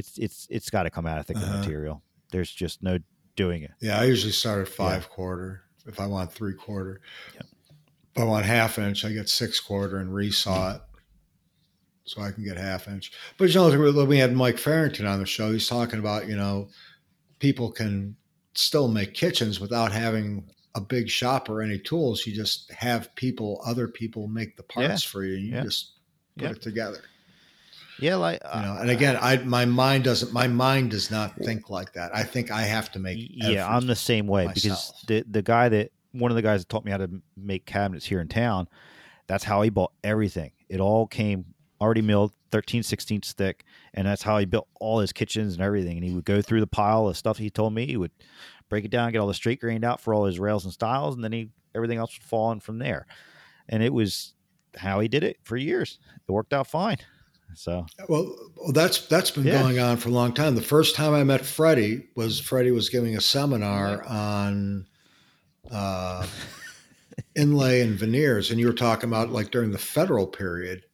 [0.00, 1.58] it's it's it's got to come out of thicker Uh-huh.
[1.58, 2.02] material.
[2.32, 2.98] There's just no
[3.36, 3.70] doing it.
[3.80, 4.00] yeah.
[4.00, 7.00] I usually start at five quarter if I want three quarter.
[7.34, 7.46] Yep.
[8.16, 10.82] If I want half inch, I get six quarter and resaw it.
[12.04, 13.12] so I can get half inch.
[13.38, 16.68] But you know, we had Mike Farrington on the show, he's talking about you know
[17.38, 18.16] people can
[18.54, 22.26] still make kitchens without having a big shop or any tools.
[22.26, 25.62] You just have people, other people make the parts for you, and you Yeah.
[25.62, 25.92] just
[26.36, 26.50] put Yeah.
[26.52, 27.02] it together.
[28.00, 31.10] Yeah, like You know, uh, and again, uh, I my mind doesn't my mind does
[31.10, 32.14] not think like that.
[32.14, 33.18] I think I have to make.
[33.18, 36.68] yeah, I'm the same way because the the guy that one of the guys that
[36.68, 38.68] taught me how to make cabinets here in town,
[39.26, 40.52] that's how he bought everything.
[40.68, 41.46] It all came
[41.80, 45.96] already milled, 13 16 stick, and that's how he built all his kitchens and everything.
[45.96, 47.86] And he would go through the pile of stuff he told me.
[47.86, 48.12] He would
[48.68, 51.14] break it down, get all the straight grained out for all his rails and stiles,
[51.14, 53.06] and then he everything else would fall in from there.
[53.68, 54.34] And it was
[54.76, 55.98] how he did it for years.
[56.28, 56.98] It worked out fine.
[57.54, 58.34] So Well,
[58.72, 59.60] that's that's been Yeah.
[59.62, 60.54] going on for a long time.
[60.54, 64.86] The first time I met Freddie was Freddie was giving a seminar on
[65.70, 66.26] uh,
[67.36, 70.84] inlay and veneers, and you were talking about like during the federal period,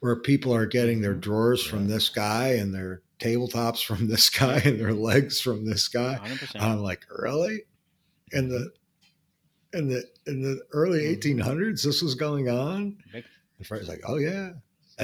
[0.00, 4.58] where people are getting their drawers from this guy and their tabletops from this guy
[4.64, 6.18] and their legs from this guy.
[6.22, 6.60] 100%.
[6.60, 7.62] I'm like, really?
[8.32, 8.70] In the
[9.74, 11.16] in the in the early Mhm.
[11.18, 12.96] 1800s, this was going on.
[13.14, 14.50] And Freddie's like, oh yeah,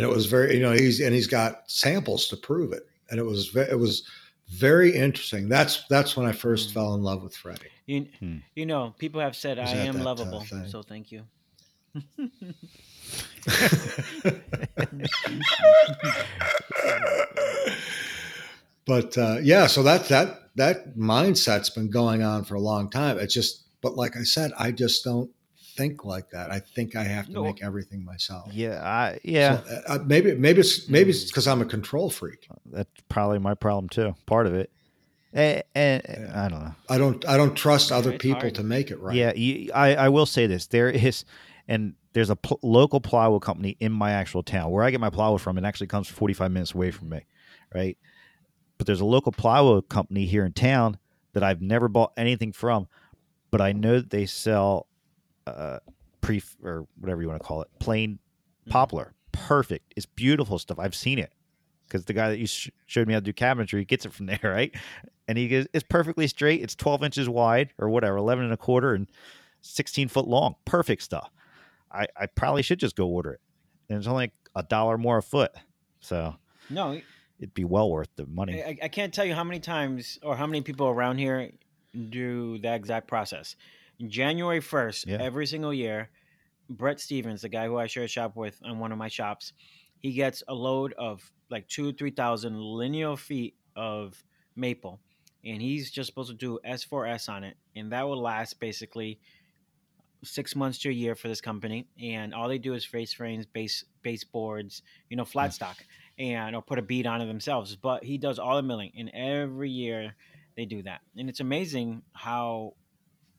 [0.02, 3.18] and it was very, you know, he's and he's got samples to prove it, and
[3.18, 4.02] it was ve- it was
[4.48, 5.48] very interesting.
[5.48, 6.74] That's that's when I first Mm.
[6.74, 7.68] fell in love with Freddie.
[7.86, 8.36] You, Hmm.
[8.54, 11.22] you know, people have said Was I am that, uh, lovable, so thank you.
[18.86, 23.18] but uh, yeah, so that that that mindset's been going on for a long time.
[23.18, 25.30] It's just, but like I said, I just don't
[25.78, 26.50] think like that.
[26.50, 27.42] I think I have to No.
[27.44, 28.52] make everything myself.
[28.52, 29.62] yeah, I yeah.
[29.62, 31.28] So, uh, maybe maybe it's maybe it's mm.
[31.28, 32.46] because I'm a control freak.
[32.50, 34.14] Uh, that's probably my problem too.
[34.26, 34.70] Part of it,
[35.32, 36.44] and, and Yeah.
[36.44, 36.74] I don't know.
[36.90, 38.54] I don't I don't trust other It's people hard.
[38.56, 39.16] to make it right.
[39.16, 41.24] Yeah, you, I I will say this: there is,
[41.68, 45.10] and there's a pl- local plywood company in my actual town where I get my
[45.10, 45.56] plywood from.
[45.58, 47.20] It actually comes 45 minutes away from me,
[47.72, 47.96] right?
[48.76, 50.98] But there's a local plywood company here in town
[51.34, 52.88] that I've never bought anything from,
[53.52, 54.87] but I know that they sell
[55.56, 55.78] uh,
[56.20, 58.18] pre or whatever you want to call it, plain
[58.66, 58.70] Mhm.
[58.70, 59.14] poplar.
[59.32, 59.94] Perfect.
[59.96, 60.78] It's beautiful stuff.
[60.78, 61.32] I've seen it
[61.84, 64.26] because the guy that you sh- showed me how to do cabinetry gets it from
[64.26, 64.74] there, right?
[65.28, 66.62] And he goes, it's perfectly straight.
[66.62, 69.08] It's 12 inches wide or whatever, 11 and a quarter and
[69.62, 70.56] 16 foot long.
[70.64, 71.30] Perfect stuff.
[71.92, 73.40] I, I probably should just go order it.
[73.88, 75.52] And it's only a dollar more a foot.
[76.00, 76.36] So
[76.70, 77.00] No,
[77.38, 78.62] it'd be well worth the money.
[78.62, 81.50] I, I can't tell you how many times or how many people around here
[82.10, 83.56] do that exact process.
[84.06, 85.18] January 1st, Yeah.
[85.20, 86.10] every single year,
[86.70, 89.52] Brett Stevens, the guy who I share a shop with on one of my shops,
[89.98, 94.22] he gets a load of like two, 3,000 linear feet of
[94.54, 95.00] maple.
[95.44, 97.56] And he's just supposed to do S4S on it.
[97.74, 99.18] And that will last basically
[100.22, 101.88] six months to a year for this company.
[102.00, 105.54] And all they do is face frames, base baseboards, you know, flat mm.
[105.54, 105.76] stock
[106.18, 107.76] and or put a bead on it themselves.
[107.76, 110.14] But he does all the milling, and every year
[110.56, 112.74] they do that, and it's amazing how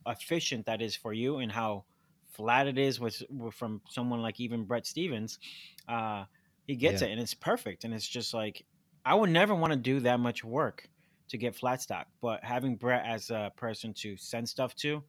[0.10, 1.86] efficient that is for you, and how
[2.28, 5.40] flat it is with, with from someone like even Brett Stevens.
[5.88, 6.26] Uh,
[6.68, 7.02] he gets Yeah.
[7.02, 8.66] it, and it's perfect, and it's just like
[9.06, 10.88] I would never want to do that much work
[11.30, 15.04] to get flat stock, but having Brett as a person to send stuff to,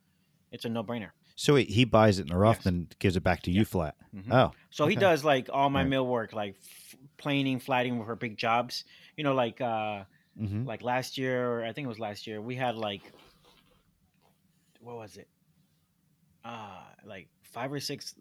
[0.52, 1.12] it's a no brainer.
[1.36, 2.62] So he, he buys it in the rough, Yes.
[2.62, 3.64] then gives it back to you Yeah.
[3.64, 3.96] flat.
[4.14, 4.38] Mhm.
[4.38, 5.84] Oh, So he does like all my Right.
[5.84, 8.84] mill work, like f- planing, flatting for big jobs.
[9.16, 10.04] You know, like uh,
[10.36, 13.12] hmm like last year, or I think it was last year, we had like
[14.80, 15.28] what was it?
[16.44, 18.14] Uh like five or six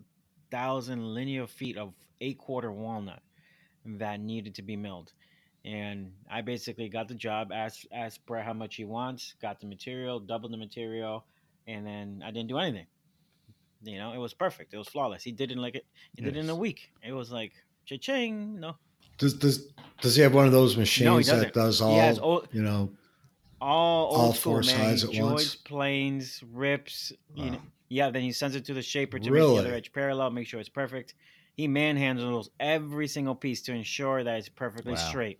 [0.51, 3.21] thousand linear feet of eight quarter walnut
[3.85, 5.11] that needed to be milled.
[5.65, 9.67] And I basically got the job, asked asked Brett how much he wants, got the
[9.67, 11.25] material, doubled the material,
[11.67, 12.87] and then I didn't do anything.
[13.83, 14.73] You know, it was perfect.
[14.73, 15.23] It was flawless.
[15.23, 15.85] He did it in like it.
[16.15, 16.91] He did it in a week.
[17.01, 17.53] It was like
[17.85, 18.59] cha-ching.
[18.59, 18.75] No,
[19.17, 21.39] Does does does he have one of those machines doesn't.
[21.39, 22.89] that does all he has old, you know?
[23.61, 24.89] All All school, four man.
[24.89, 25.55] sides he at joins, once?
[25.55, 27.11] planes, rips.
[27.35, 29.91] You know, yeah, then he sends it to the shaper to make the other edge
[29.91, 31.13] parallel, make sure it's perfect.
[31.55, 34.97] He manhandles every single piece to ensure that it's perfectly Wow.
[34.97, 35.39] straight.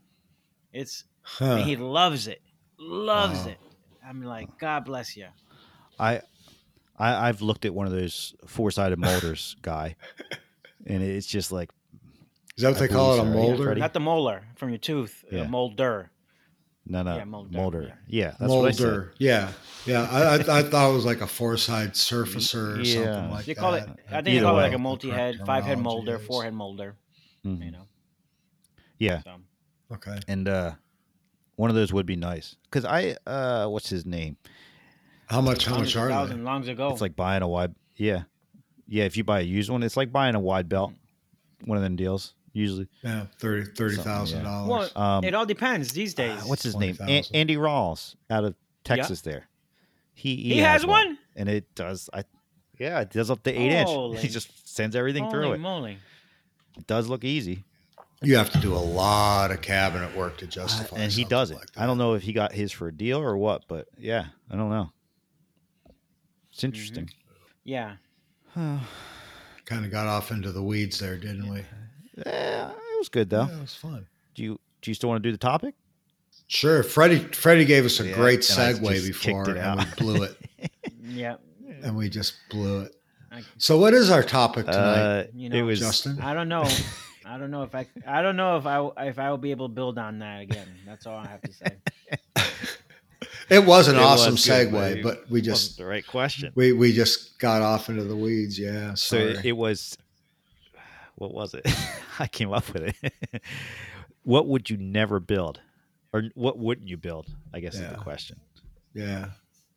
[0.74, 1.46] It's Huh.
[1.58, 2.42] and he loves it,
[2.78, 3.52] loves Wow.
[3.52, 3.58] it.
[4.06, 5.28] I'm like, God bless you.
[6.00, 6.22] I,
[6.98, 9.96] I I've looked at one of those four sided molders guy,
[10.86, 11.70] and it's just like
[12.58, 13.20] Is that what I they call it?
[13.20, 13.76] A believe so, yeah, molder?
[13.76, 15.42] Not the molar from your tooth, Yeah.
[15.42, 16.12] a molder.
[16.90, 17.94] No no Yeah, molder, molder.
[18.08, 18.84] Yeah, that's what I said.
[18.84, 19.14] molder.
[19.20, 19.52] Yeah,
[19.86, 20.08] yeah.
[20.12, 22.94] I, I, I thought it was like a four side surfacer or Yeah.
[23.14, 23.60] something like They that.
[23.62, 23.84] call it.
[24.10, 26.28] I think they Either call it like a multi-head, five head terminology molder, is.
[26.28, 26.96] four head molder.
[27.46, 27.64] Mhm.
[27.66, 27.86] You know.
[28.98, 29.36] Yeah, So.
[29.94, 30.20] Okay.
[30.28, 30.74] and uh,
[31.56, 34.36] one of those would be nice because I uh, what's his name?
[35.28, 35.66] How much?
[35.66, 36.34] How much are they?
[36.36, 36.90] longs ago.
[36.92, 37.74] It's like buying a wide.
[37.96, 38.24] Yeah,
[38.88, 39.04] yeah.
[39.06, 40.94] If you buy a used one, it's like buying a wide belt.
[41.66, 42.34] One of them deals.
[42.54, 42.88] Usually.
[43.04, 44.92] Yeah, thirty thirty thousand dollars.
[44.96, 46.44] Well, Um, it all depends these uh, days.
[46.46, 46.96] what's his name?
[47.00, 47.36] An- 20,000.
[47.36, 49.22] Andy Rawls out of Texas.
[49.22, 49.48] There,
[50.14, 51.18] he he, he, has, one.
[51.36, 52.10] and it does.
[52.14, 52.24] I
[52.80, 54.20] yeah, it does up to eight inch.
[54.20, 55.60] He just sends everything through Holy it.
[55.62, 55.98] moly!
[56.78, 57.66] It does look easy,
[58.22, 60.98] You have to do a lot of cabinet work to Uh, justify.
[60.98, 61.56] and he does it.
[61.58, 64.28] Like I don't know if he got his for a deal or what, but yeah,
[64.50, 64.92] I don't know.
[66.54, 67.10] It's interesting.
[67.64, 67.96] Yeah,
[68.56, 71.62] Kind of got off into the weeds there, didn't we?
[72.26, 73.46] Yeah, it was good though.
[73.46, 74.08] Yeah, it was fun.
[74.36, 75.76] Do you do you still want to do the topic?
[76.48, 77.20] Sure, Freddie.
[77.20, 79.98] Freddie gave us a Yeah, great segue before, and we out.
[79.98, 80.36] blew it,
[81.04, 81.36] yeah.
[81.84, 82.96] and we just blew it.
[83.32, 84.78] I, So, what is our topic tonight,
[85.20, 86.20] Uh, You it was Justin?
[86.22, 86.68] I don't know.
[87.26, 87.86] I don't know if I.
[88.08, 90.68] I don't know if I if I will be able to build on that again.
[90.88, 91.76] That's all I have to say.
[93.50, 96.06] It was an It awesome was good, segue, it but we wasn't just the right
[96.06, 96.52] question.
[96.56, 98.60] we we just got off into the weeds.
[98.60, 99.32] Yeah, So sorry.
[99.40, 99.98] it, it was,
[101.20, 101.66] what was it?
[102.20, 103.42] I came up with it.
[104.24, 105.60] what would you never build,
[106.14, 107.28] or what wouldn't you build?
[107.54, 108.40] I guess is the question.
[108.94, 109.30] yeah,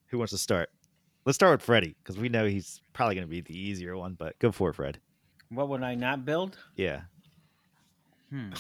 [0.06, 0.70] Who wants to start?
[1.24, 4.14] Let's start with Freddie because we know he's probably going to be the easier one.
[4.14, 4.98] But go for it, Fred.
[5.50, 6.56] What would I not build?
[6.76, 7.02] Yeah.
[8.30, 8.50] Hmm.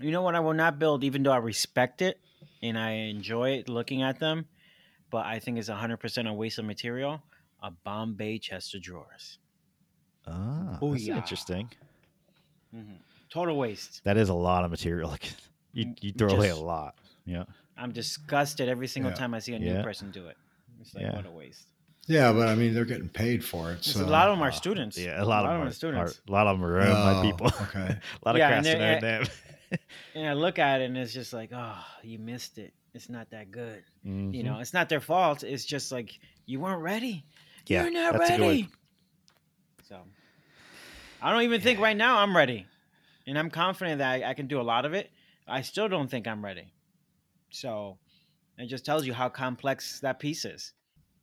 [0.00, 2.18] You know what I will not build, even though I respect it
[2.62, 4.46] and I enjoy it looking at them,
[5.10, 7.22] but I think it's 100% a waste of material.
[7.62, 9.38] A Bombay chest of drawers.
[10.26, 11.16] Ah, Oh, that's yeah.
[11.16, 11.70] interesting.
[12.72, 12.94] Hmm
[13.32, 14.02] Total waste.
[14.04, 15.08] That is a lot of material.
[15.14, 15.32] Like
[15.72, 16.94] you, Mm, you throw away a lot.
[17.24, 17.44] Yeah.
[17.78, 19.16] I'm disgusted every single Yeah.
[19.16, 19.82] time I see a new Yeah.
[19.82, 20.36] person do it.
[20.80, 21.16] It's like, Yeah.
[21.16, 21.66] what a waste.
[22.08, 23.84] yeah, but I mean, they're getting paid for it.
[23.84, 24.98] So a lot of them are uh, students.
[24.98, 26.18] Yeah, a lot, of them are are students.
[26.18, 27.46] Are, a lot of them are owned by Oh, people.
[27.68, 27.98] okay.
[28.22, 29.78] a lot of Yeah, crafts and in.
[30.14, 32.74] And I look at it and it's just like, oh, you missed it.
[32.92, 33.82] It's not that good.
[34.04, 34.44] You Mhm.
[34.44, 35.42] know, it's not their fault.
[35.42, 36.10] It's just like,
[36.44, 37.24] you weren't ready.
[37.66, 38.48] Yeah, You're not that's a good one.
[38.50, 38.68] ready.
[39.88, 40.02] So
[41.22, 42.66] I don't even think right now I'm ready.
[43.26, 45.10] And I'm confident that I, I can do a lot of it.
[45.46, 46.72] I still don't think I'm ready.
[47.50, 47.98] So
[48.58, 50.72] it just tells you how complex that piece is.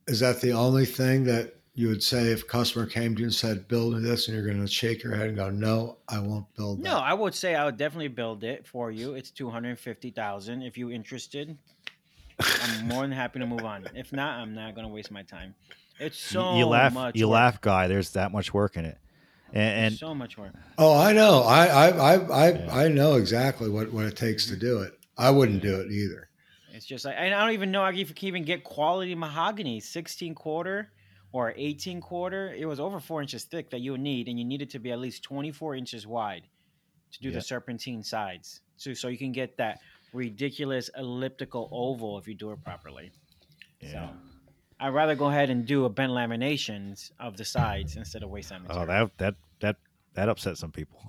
[0.06, 3.26] Is that the only thing that you would say if a customer came to you
[3.26, 5.98] and said, "Build me this," and you're going to shake your head and go, "No,
[6.08, 6.84] I won't build That.
[6.84, 6.96] No.
[6.96, 9.14] I would say I would definitely build it for you.
[9.14, 10.62] It's two hundred fifty thousand.
[10.62, 11.56] If you're interested,
[12.40, 13.86] I'm more than happy to move on.
[13.94, 15.54] If not, I'm not going to waste my time.
[15.98, 17.16] It's so you laugh, much.
[17.16, 17.34] you work.
[17.34, 17.86] laugh, guy.
[17.86, 18.98] There's that much work in it,
[19.52, 20.52] and, and so much work.
[20.78, 21.42] Oh, I know.
[21.42, 22.74] I I I I, Yeah.
[22.74, 24.92] I know exactly what what it takes to do it.
[25.18, 26.28] I wouldn't do it either.
[26.72, 29.80] It's just like, and I don't even know if you can even get quality mahogany,
[29.80, 30.92] 16 quarter
[31.32, 32.54] or 18 quarter.
[32.54, 34.78] It was over four inches thick that you would need, and you need it to
[34.78, 36.44] be at least 24 inches wide
[37.12, 37.34] to do Yeah.
[37.34, 38.60] the serpentine sides.
[38.76, 39.80] So, so you can get that
[40.12, 43.10] ridiculous elliptical oval if you do it properly.
[43.80, 43.90] yeah.
[44.10, 44.14] So
[44.80, 48.48] I'd rather go ahead and do a bent laminations of the sides instead of waste
[48.48, 49.76] that oh, that that that
[50.14, 51.00] that upset some people.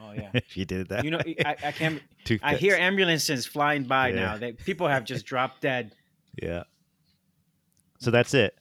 [0.00, 0.30] Oh, yeah.
[0.34, 2.02] if you did that, You know, I, I can't.
[2.42, 4.14] I hear ambulances flying by Yeah.
[4.14, 4.36] now.
[4.38, 5.92] That people have just dropped dead.
[6.42, 6.64] Yeah.
[7.98, 8.56] So that's it.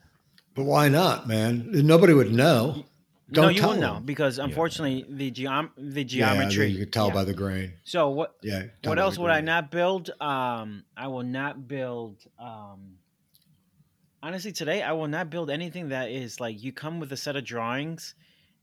[0.53, 1.69] But why not, man?
[1.71, 2.85] Nobody would know.
[3.31, 6.67] Don't you tell won't know because unfortunately the geom the Yeah, geometry.
[6.67, 7.13] you could tell yeah.
[7.15, 7.73] by the grain.
[7.83, 8.35] So what?
[8.41, 8.65] Yeah.
[8.83, 10.11] What else would I not build?
[10.21, 12.17] Um, I will not build.
[12.39, 12.97] Um,
[14.25, 17.35] honestly, today I will not build anything that is like you come with a set
[17.35, 18.15] of drawings,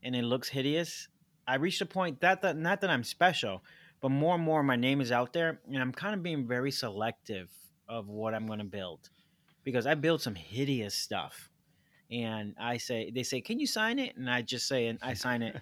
[0.03, 1.07] and it looks hideous.
[1.47, 3.63] I reached a point that that not that I'm special,
[4.01, 6.69] but more and more my name is out there, and I'm kind of being very
[6.71, 7.49] selective
[7.87, 9.09] of what I'm going to build,
[9.63, 11.49] because I build some hideous stuff,
[12.11, 15.13] and I say they say, "Can you sign it?" And I just say, and I
[15.13, 15.55] sign it.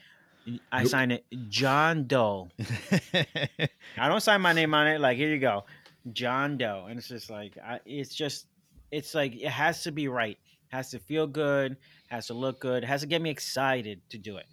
[0.71, 0.87] I Nope.
[0.87, 2.49] sign it John Doe.
[3.13, 4.99] I don't sign my name on it.
[4.99, 5.65] Like, here you go,
[6.13, 8.47] John Doe, and it's just like, I, it's just,
[8.91, 10.37] it's like it has to be right,
[10.69, 11.77] has to feel good,
[12.09, 14.45] has to look good, has to get me excited to do it.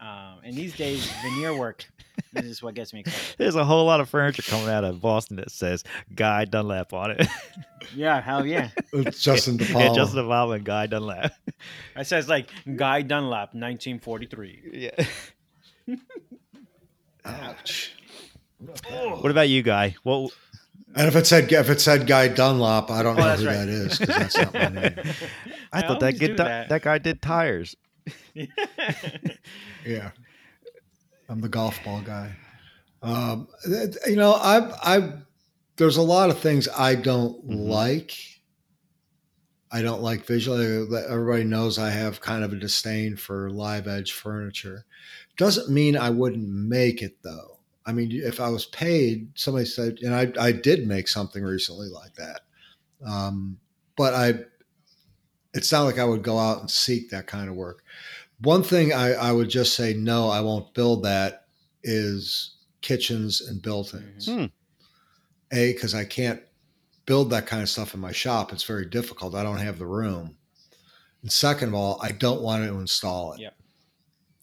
[0.00, 1.86] Um, and these days, veneer work
[2.32, 3.34] this is what gets me excited.
[3.38, 5.84] There's a whole lot of furniture coming out of Boston that says
[6.14, 7.26] Guy Dunlap on it.
[7.94, 8.68] Yeah, hell yeah.
[8.92, 9.94] It's Justin yeah, DePaul.
[9.94, 11.32] Justin Obama and Guy Dunlap.
[11.96, 14.70] It says like Guy Dunlap, 1943.
[14.72, 15.96] yeah.
[17.24, 17.94] Ouch.
[18.88, 19.96] What about you, Guy?
[20.04, 20.30] Well,
[20.96, 23.54] And if it said if it said Guy Dunlop, I don't Oh, know who right.
[23.54, 24.94] that is because that's not my name.
[25.72, 26.68] I, I thought that always good do di- that.
[26.68, 27.76] that guy did tires.
[29.86, 30.10] Yeah,
[31.28, 32.36] I'm the golf ball guy.
[33.02, 33.48] Um,
[34.06, 35.12] you know, I, I,
[35.76, 37.68] there's a lot of things I don't Mhm.
[37.68, 38.12] like.
[39.72, 40.66] I don't like visually.
[41.08, 44.84] Everybody knows I have kind of a disdain for live edge furniture.
[45.38, 47.59] Doesn't mean I wouldn't make it though.
[47.86, 51.88] I mean, if I was paid, somebody said, and I, I did make something recently
[51.88, 52.42] like that.
[53.04, 53.58] Um,
[53.96, 54.34] but I,
[55.54, 57.82] it's not like I would go out and seek that kind of work.
[58.42, 61.46] One thing I, I would just say, no, I won't build that
[61.82, 64.26] is kitchens and built-ins.
[64.26, 64.46] Hmm.
[65.52, 66.40] A, because I can't
[67.06, 68.52] build that kind of stuff in my shop.
[68.52, 69.34] It's very difficult.
[69.34, 70.36] I don't have the room.
[71.22, 73.40] And second of all, I don't want to install it.
[73.40, 73.56] Yep.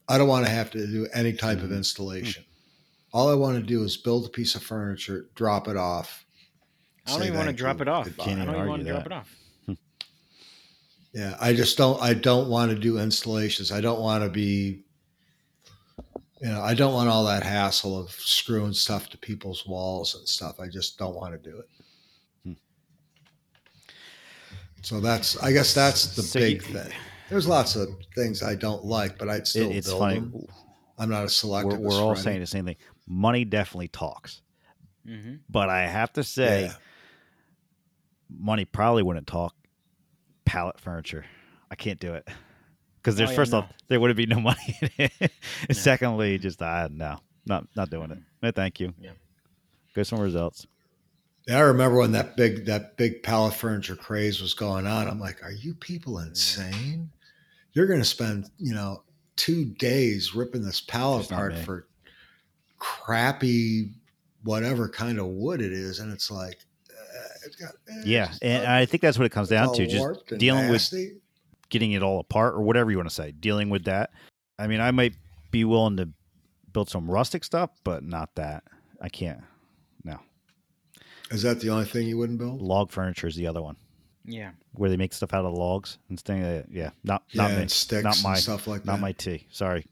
[0.10, 1.78] I don't want to have to do any type of Mhm.
[1.78, 2.44] installation.
[3.14, 6.26] All I want to do is build a piece of furniture, drop it off.
[7.06, 8.08] I don't even want to drop it off.
[8.08, 8.26] I.
[8.26, 9.36] Don't even want to drop it off.
[11.14, 12.00] Yeah, I just don't.
[12.00, 13.72] I don't want to do installations.
[13.72, 14.84] I don't want to be.
[16.42, 20.28] You know, I don't want all that hassle of screwing stuff to people's walls and
[20.28, 20.60] stuff.
[20.60, 21.70] I just don't want to do it.
[22.44, 22.54] Hmm.
[24.84, 25.42] So that's.
[25.42, 26.92] I guess that's the So big you- thing.
[27.30, 30.20] There's lots of things I don't like, but I'd It- still it's build funny.
[30.20, 30.46] them.
[31.00, 32.76] I'm not a We're, we're all saying the same thing.
[33.08, 34.42] Money definitely talks,
[35.06, 36.74] hmm but I have to say, Yeah.
[38.30, 39.56] money probably wouldn't talk
[40.46, 41.26] pallet furniture.
[41.72, 42.28] I can't do it
[42.98, 43.58] because there's Oh, yeah, first no.
[43.60, 45.32] off there would be no money in it,
[45.70, 45.74] No.
[45.74, 48.20] secondly, just I no, not not doing it.
[48.42, 48.94] No, thank you.
[49.00, 49.12] Yeah.
[49.96, 50.66] Go somewhere else.
[51.48, 55.08] Yeah, I remember when that big that big pallet furniture craze was going on.
[55.08, 57.10] I'm like, are you people insane?
[57.72, 59.04] You're going to spend you know
[59.38, 61.88] two days ripping this pallet apart for
[62.80, 63.92] crappy
[64.44, 66.60] whatever kind of wood it is, and it's like,
[66.92, 69.86] uh, it's got, eh, Yeah, it's and I think that's what it comes down to,
[69.86, 70.94] just warped and dealing with
[71.70, 73.32] getting it all apart or whatever you want to say.
[73.32, 74.12] Dealing with that.
[74.58, 75.16] I mean, I might
[75.52, 76.08] be willing to
[76.72, 78.64] build some rustic stuff, but not that.
[79.02, 79.42] I can't.
[80.04, 80.20] No,
[81.32, 82.62] Is that the only thing you wouldn't build?
[82.62, 83.76] log furniture is the other one
[84.26, 84.52] Yeah.
[84.74, 86.44] where they make stuff out of logs and thing.
[86.44, 87.68] uh, Yeah, not not yeah, me.
[87.68, 89.02] sticks not my- and stuff like not that.
[89.02, 89.46] my tea.
[89.52, 89.86] Sorry.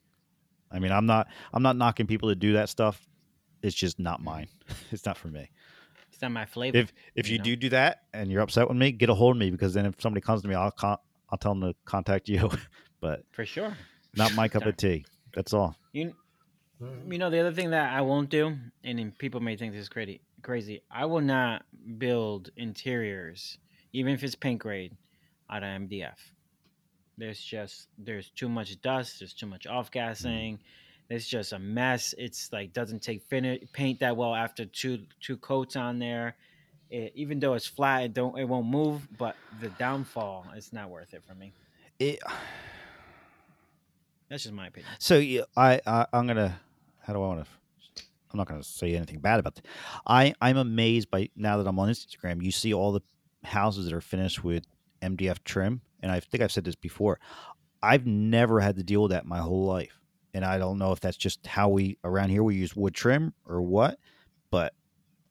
[0.76, 1.28] I mean, I'm not.
[1.54, 3.02] I'm not knocking people to do that stuff.
[3.62, 4.48] It's just not mine.
[4.92, 5.50] It's not for me.
[6.12, 6.78] It's not my flavor.
[6.78, 7.44] If if You you know?
[7.46, 9.86] do do that and you're upset with me, get a hold of me because then
[9.86, 10.98] if somebody comes to me, I'll con-
[11.30, 12.50] I'll tell them to contact you.
[13.02, 13.76] but for sure.
[14.16, 15.06] not my cup of tea.
[15.34, 15.76] That's all.
[15.92, 16.14] You,
[17.10, 19.90] you know, the other thing that I won't do, and people may think this is
[19.90, 20.22] crazy.
[20.42, 20.82] Crazy.
[20.92, 21.64] I will not
[21.98, 23.58] build interiors,
[23.94, 24.96] even if it's paint grade,
[25.50, 26.16] out of MDF.
[27.18, 29.20] There's just there's too much dust.
[29.20, 29.76] There's too much mm-hmm.
[29.76, 30.60] off gassing.
[31.10, 32.16] It's just a mess.
[32.18, 36.36] It's like doesn't take fin- paint that well after two two coats on there.
[36.90, 39.08] It, even though it's flat, it don't it won't move.
[39.18, 41.54] But the downfall, it's not worth it for me.
[42.00, 42.20] It,
[44.30, 44.92] That's just my opinion.
[45.00, 46.60] so yeah, I, I I'm gonna.
[47.02, 48.04] How do I want to?
[48.32, 49.66] I'm not gonna say anything bad about it.
[50.06, 52.44] I I'm amazed by now that I'm on Instagram.
[52.44, 53.02] You see all the
[53.44, 54.66] houses that are finished with
[55.02, 57.20] MDF trim, and I think I've said this before.
[57.82, 60.00] I've never had to deal with that my whole life,
[60.36, 63.34] and I don't know if that's just how we around here we use wood trim
[63.44, 63.98] or what,
[64.52, 64.74] but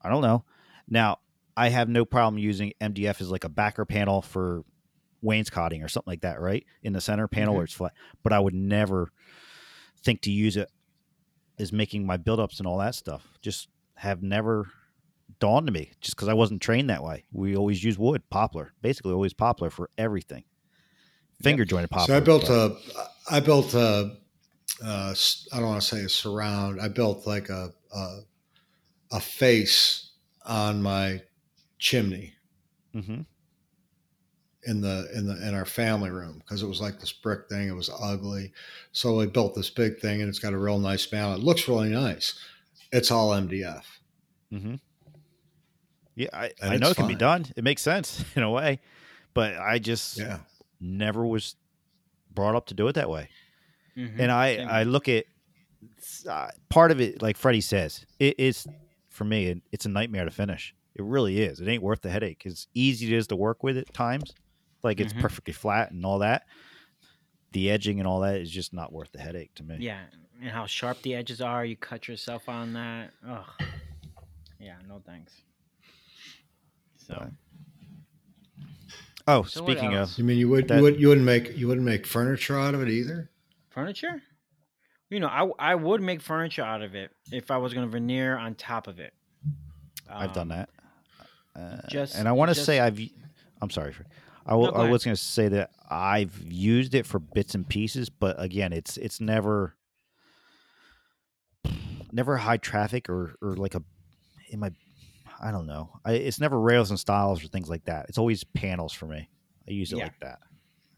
[0.02, 0.44] I don't know.
[0.88, 1.18] Now
[1.56, 4.64] I have no problem using MDF as like a backer panel for
[5.22, 6.66] wainscoting or something like that, right?
[6.82, 7.56] In the center panel Mhm.
[7.58, 7.92] where it's flat.
[8.24, 9.10] But I would never
[10.02, 10.68] think to use it
[11.56, 13.38] as making my buildups and all that stuff.
[13.40, 13.68] Just
[13.98, 14.72] have never
[15.38, 17.24] dawned to me just because I wasn't trained that way.
[17.32, 20.44] We always use wood, poplar, basically always poplar for everything.
[21.42, 22.06] Finger jointed poplar.
[22.06, 22.52] So I built but-
[23.30, 24.16] a, I built a,
[24.84, 25.14] uh,
[25.52, 26.80] I don't want to say a surround.
[26.80, 28.18] I built like a, a,
[29.12, 30.10] a face
[30.46, 31.22] on my
[31.78, 32.34] chimney
[32.94, 33.24] Mhm.
[34.64, 37.68] in the in the in our family room because it was like this brick thing.
[37.68, 38.52] It was ugly,
[38.92, 41.40] so I built this big thing, and it's got a real nice mount.
[41.40, 42.38] It looks really nice.
[42.92, 43.82] It's all MDF.
[44.52, 44.74] Mm-hmm.
[46.14, 47.46] Yeah, I, And I know it can be done.
[47.56, 48.80] It makes sense in a way,
[49.34, 50.38] but I just Yeah,
[50.84, 51.56] never was
[52.32, 53.28] brought up to do it that way.
[53.96, 54.18] Mhm.
[54.18, 55.24] And I, Same I look at
[56.28, 58.66] uh, part of it, like Freddie says, it is
[59.08, 59.46] for me.
[59.46, 60.74] It, it's a nightmare to finish.
[60.94, 61.60] It really is.
[61.60, 62.42] It ain't worth the headache.
[62.46, 64.32] As easy it is to work with at times,
[64.82, 65.20] like it's Mhm.
[65.20, 66.44] perfectly flat and all that.
[67.52, 69.76] The edging and all that is just not worth the headache to me.
[69.78, 70.02] Yeah,
[70.40, 71.64] and how sharp the edges are.
[71.64, 73.12] You cut yourself on that.
[73.26, 73.46] Ugh.
[74.58, 75.32] Yeah, no thanks.
[76.96, 77.32] So Right.
[79.26, 81.66] Oh, So speaking of, you mean you would That- you would you wouldn't make you
[81.68, 83.30] wouldn't make furniture out of it either?
[83.70, 84.22] furniture,
[85.10, 87.90] you know, I I would make furniture out of it if I was going to
[87.90, 89.14] veneer on top of it.
[90.08, 90.70] I've done Um, that.
[91.56, 93.00] Uh, just- and I want to say I've.
[93.62, 93.92] I'm sorry.
[93.92, 94.02] Fre-
[94.46, 97.66] I, w- No, I was going to say that I've used it for bits and
[97.66, 99.74] pieces, but again, it's it's never
[102.12, 103.82] never high traffic or or like a
[104.50, 104.70] in my
[105.42, 105.90] I don't know.
[106.04, 108.06] I, it's never rails and stiles or things like that.
[108.08, 109.28] It's always panels for me.
[109.68, 110.04] I use it Yeah.
[110.04, 110.38] like that.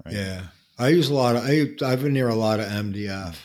[0.05, 0.15] Right.
[0.15, 0.43] Yeah,
[0.79, 3.37] I use a lot of I I veneer a lot of MDF,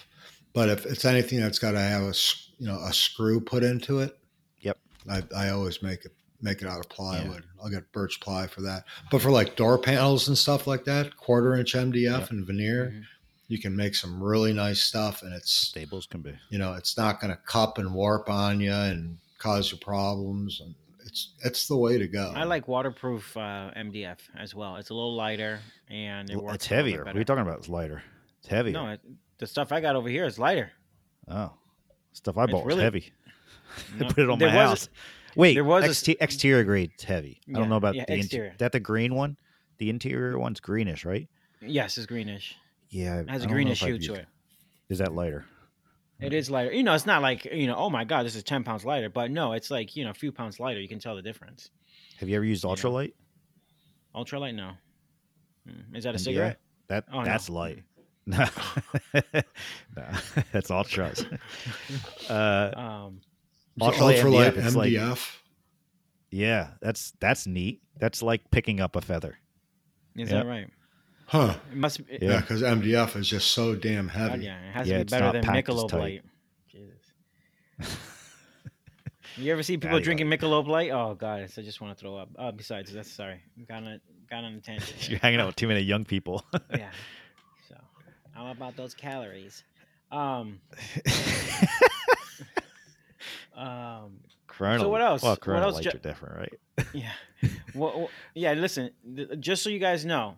[0.54, 3.64] but if it's anything that's got to have a s- you know a screw put
[3.64, 4.18] into it,
[4.62, 4.78] Yep.
[5.10, 7.44] I, I always make it make it out of plywood.
[7.64, 8.84] I'll get birch ply for that.
[9.12, 12.30] But for like door panels and stuff like that, quarter inch MDF Yep.
[12.32, 13.04] and veneer, Mhm.
[13.48, 16.34] you can make some really nice stuff, and it's Stables can be.
[16.50, 20.60] you know it's not going to cup and warp on you and cause you problems,
[20.62, 20.76] and
[21.12, 22.32] it's it's the way to go.
[22.36, 24.78] I like waterproof uh, MDF as well.
[24.78, 25.60] It's a little lighter
[25.90, 26.56] and it works.
[26.56, 27.06] it's a little bit heavier.
[27.06, 27.58] What are you talking about?
[27.60, 28.02] It's lighter.
[28.40, 28.74] It's heavier.
[28.74, 29.02] No, it,
[29.38, 30.72] the stuff I got over here is lighter.
[31.28, 31.52] oh,
[32.14, 33.12] stuff I It's bought was really- heavy.
[34.00, 34.90] I put it on there my was a- house.
[35.36, 36.92] Wait, there was a exterior grade.
[36.96, 37.40] It's heavy.
[37.50, 38.24] I don't know about yeah, the interior.
[38.26, 38.54] exterior.
[38.58, 39.38] That the green one.
[39.78, 41.28] The interior one's greenish, right?
[41.62, 42.56] Yes, it's greenish.
[42.90, 44.26] Yeah, It has I a greenish hue to it.
[44.90, 45.46] Is that lighter?
[46.22, 46.72] It is lighter.
[46.72, 47.76] You know, it's not like you know.
[47.76, 49.10] Oh my god, this is ten pounds lighter.
[49.10, 50.80] But no, it's like you know, a few pounds lighter.
[50.80, 51.72] You can tell the difference.
[52.20, 52.76] Have you ever used You know.
[52.76, 53.14] ultralight?
[54.16, 54.72] Ultralight, no.
[55.68, 56.22] Mm, Is that a MDF?
[56.22, 56.60] cigarette?
[56.88, 57.26] That Oh, no.
[57.26, 57.84] that's light.
[58.28, 58.46] No,
[59.98, 60.06] no,
[60.52, 61.26] that's ultras.
[62.30, 63.22] uh, Um,
[63.80, 65.38] ultralight ultralight MDF, like- MDF.
[66.30, 67.82] yeah, that's that's neat.
[67.98, 69.38] That's like picking up a feather.
[70.16, 70.38] is Yeah.
[70.44, 70.68] that right?
[71.32, 71.56] Huh?
[71.72, 72.06] It must.
[72.06, 74.46] Be, Yeah, because MDF is just so damn God, heavy.
[74.46, 76.00] yeah, it has Yeah, to be it's better not than packed as Michelob tight.
[76.00, 76.24] Light.
[76.72, 77.98] Jesus.
[79.38, 80.92] You ever see people Daddy drinking Michelob Light?
[80.92, 82.30] Oh god, I just want to throw up.
[82.38, 83.40] Uh, besides, that's sorry.
[83.68, 85.10] Got on got on a tangent.
[85.10, 86.44] You're hanging out with too many young people.
[86.78, 86.92] yeah.
[87.70, 87.76] So
[88.36, 89.64] I'm about those calories.
[90.12, 90.60] Um.
[93.56, 94.20] Um.
[94.48, 94.88] Corona.
[94.90, 95.22] what else?
[95.24, 96.88] Well, What Corona else lights ju- are different, right?
[96.94, 97.12] Yeah.
[97.74, 98.52] well, well, yeah.
[98.54, 100.38] Listen, th- just so you guys know,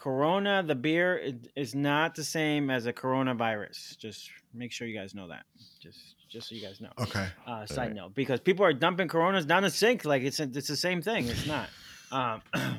[0.00, 1.20] Corona, the beer,
[1.54, 3.98] is not the same as a coronavirus.
[3.98, 5.44] Just make sure you guys know that.
[5.78, 6.88] Just, just so you guys know.
[6.98, 7.26] Okay.
[7.46, 7.94] Uh, side Alright.
[7.94, 11.28] note, because people are dumping Coronas down the sink like it's it's the same thing.
[11.28, 11.68] It's not.
[12.10, 12.40] Um,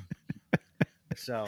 [1.15, 1.45] so.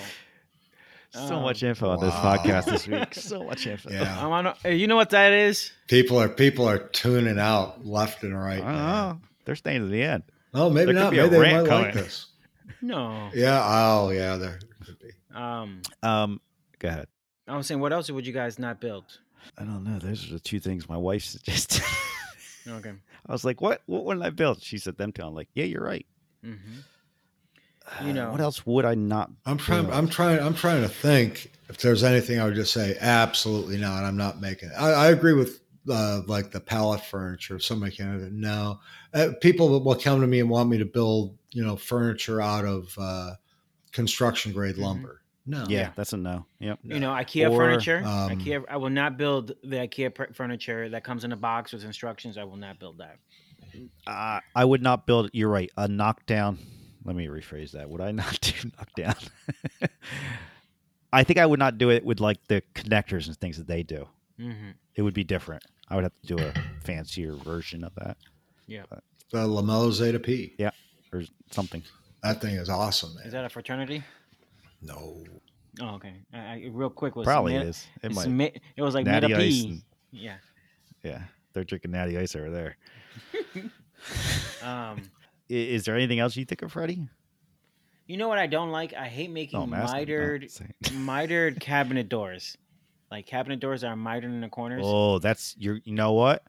[1.09, 3.13] So um, much info on this podcast this week.
[3.15, 3.89] so much info.
[3.89, 4.24] Yeah.
[4.24, 5.71] I wanna, you know what that is?
[5.88, 8.61] People are people are tuning out left and right.
[8.61, 9.09] I don't man.
[9.09, 9.21] know.
[9.45, 10.21] They're staying to the end.
[10.53, 11.13] Oh, maybe There not.
[11.13, 12.28] Maybe they rant might like this.
[12.80, 13.32] No.
[13.34, 13.59] Yeah.
[13.63, 14.36] Oh, yeah.
[14.36, 15.09] There could be.
[15.34, 16.41] Um, Um,
[16.79, 17.07] go ahead.
[17.47, 19.05] I was saying, what else would you guys not build?
[19.57, 19.99] I don't know.
[19.99, 21.84] Those are the two things my wife suggested.
[22.67, 22.93] Okay.
[23.27, 23.81] I was like, "What?
[23.88, 25.21] What wouldn't I build?" She said them two.
[25.23, 26.05] I'm like, "Yeah, you're right."
[26.45, 28.05] Mm-hmm.
[28.05, 29.31] You Uh, know- what else would I not?
[29.45, 29.84] I'm trying.
[29.84, 29.93] build?
[29.95, 30.39] I'm trying.
[30.39, 34.03] I'm trying to think if there's anything I would just say absolutely not.
[34.05, 34.69] I'm not making.
[34.69, 34.75] it.
[34.79, 35.59] I, I agree with
[35.89, 37.57] uh, like the pallet furniture.
[37.57, 38.79] If somebody can, no.
[39.13, 42.63] Uh, people will come to me and want me to build, you know, furniture out
[42.63, 43.31] of uh,
[43.91, 44.84] construction grade Mhm.
[44.84, 45.21] lumber.
[45.45, 45.65] No.
[45.67, 45.91] Yeah, Yeah.
[45.95, 46.45] that's a no.
[46.59, 46.79] Yep.
[46.83, 47.97] You know, IKEA Or, furniture.
[48.05, 48.63] um, IKEA.
[48.69, 52.37] I will not build the IKEA pr- furniture that comes in a box with instructions.
[52.37, 53.17] I will not build that.
[54.07, 55.29] Uh, I would not build.
[55.33, 55.69] You're right.
[55.77, 56.59] A knockdown.
[57.03, 57.89] Let me rephrase that.
[57.89, 59.15] Would I not do knockdown?
[61.11, 63.83] I think I would not do it with like the connectors and things that they
[63.83, 64.07] do.
[64.39, 64.71] Mm-hmm.
[64.95, 65.63] It would be different.
[65.89, 68.17] I would have to do a fancier version of that
[68.67, 68.83] Yeah.
[69.31, 70.53] The Lamello Zeta P.
[70.57, 70.71] Yeah,
[71.11, 71.83] or something.
[72.23, 73.25] That thing is awesome, man.
[73.25, 74.03] Is that a fraternity?
[74.84, 75.23] No.
[75.81, 76.13] Oh, okay.
[76.34, 77.88] I, I, real quick was Probably is.
[78.03, 78.27] It might.
[78.29, 79.63] ma- it was like Natty ice.
[79.63, 79.81] And-
[80.11, 80.36] Yeah.
[81.03, 81.23] yeah,
[81.53, 82.77] they're drinking natty ice over there.
[84.61, 85.01] Um.
[85.01, 85.01] I-
[85.49, 87.07] Is there anything else you think of, Freddie?
[88.07, 88.93] You know what I don't like?
[88.93, 90.49] I hate making No, I'm asking, not mitered
[90.93, 92.57] mitered cabinet doors.
[93.11, 94.81] Like cabinet doors are mitered in the corners.
[94.86, 95.79] Oh, that's you're.
[95.86, 96.43] You know what?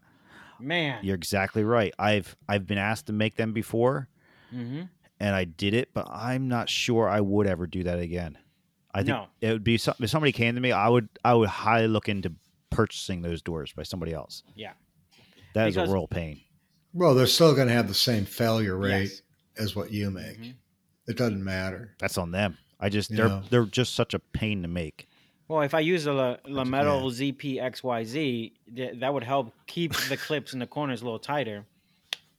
[0.61, 1.05] Man.
[1.05, 1.93] You're exactly right.
[1.99, 4.09] I've I've been asked to make them before,
[4.55, 4.83] Mm-hmm.
[5.25, 8.37] And I did it, but I'm not sure I would ever do that again.
[8.93, 9.27] I think No.
[9.41, 9.75] it would be.
[9.77, 12.33] If somebody came to me, I would I would highly look into
[12.71, 14.43] purchasing those doors by somebody else.
[14.55, 14.73] Yeah.
[15.55, 16.41] That is Because- a real pain.
[16.93, 19.23] Well, they're still going to have the same failure rate Yes.
[19.57, 20.41] as what you make.
[20.41, 20.55] Mhm.
[21.09, 21.95] It doesn't matter.
[21.99, 22.57] That's on them.
[22.79, 23.43] I just You they're know.
[23.51, 25.09] they're just such a pain to make.
[25.49, 30.17] Well, if I use a La, La Metal ZPXYZ, th- that would help keep the
[30.17, 31.67] clips in the corners a little tighter.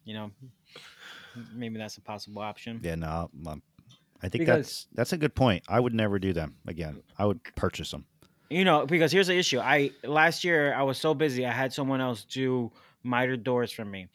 [0.05, 0.31] You know,
[1.53, 2.79] maybe that's a possible option.
[2.83, 3.61] Yeah, no, I'm-
[4.21, 5.63] I think Because- that's that's a good point.
[5.67, 7.03] I would never do them again.
[7.17, 8.05] I would purchase them.
[8.49, 9.59] You know, because here's the issue.
[9.59, 11.45] I last year I was so busy.
[11.45, 12.71] I had someone else do
[13.03, 14.07] miter doors for me.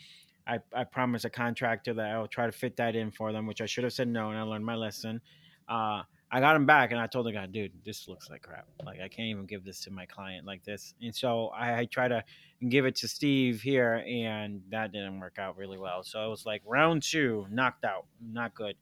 [0.47, 3.47] I, I promised a contractor that I would try to fit that in for them,
[3.47, 5.21] which I should have said no, and I learned my lesson.
[5.69, 6.03] Uh,
[6.33, 8.67] I got him back, and I told the guy, "Dude, this looks like crap.
[8.85, 11.85] Like I can't even give this to my client like this." And so I, I
[11.87, 12.23] try to
[12.69, 16.03] give it to Steve here, and that didn't work out really well.
[16.05, 18.77] So it was like round two, knocked out, not good.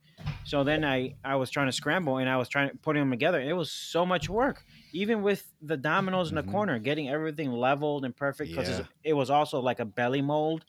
[0.44, 3.10] So then I I was trying to scramble, and I was trying to putting them
[3.10, 3.40] together.
[3.40, 8.04] It was so much work even with the dominoes in the corner, getting everything leveled
[8.06, 8.84] and perfect because Yeah.
[9.04, 10.64] it was also like a belly mold.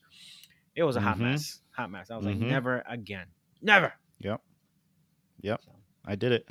[0.75, 1.21] It was a hot Mhm.
[1.21, 2.11] mess, hot mess.
[2.11, 2.49] I was like, Mhm.
[2.49, 3.27] never again,
[3.61, 3.93] never.
[4.19, 4.41] Yep.
[5.41, 5.61] Yep.
[5.63, 5.71] So,
[6.05, 6.49] I did it.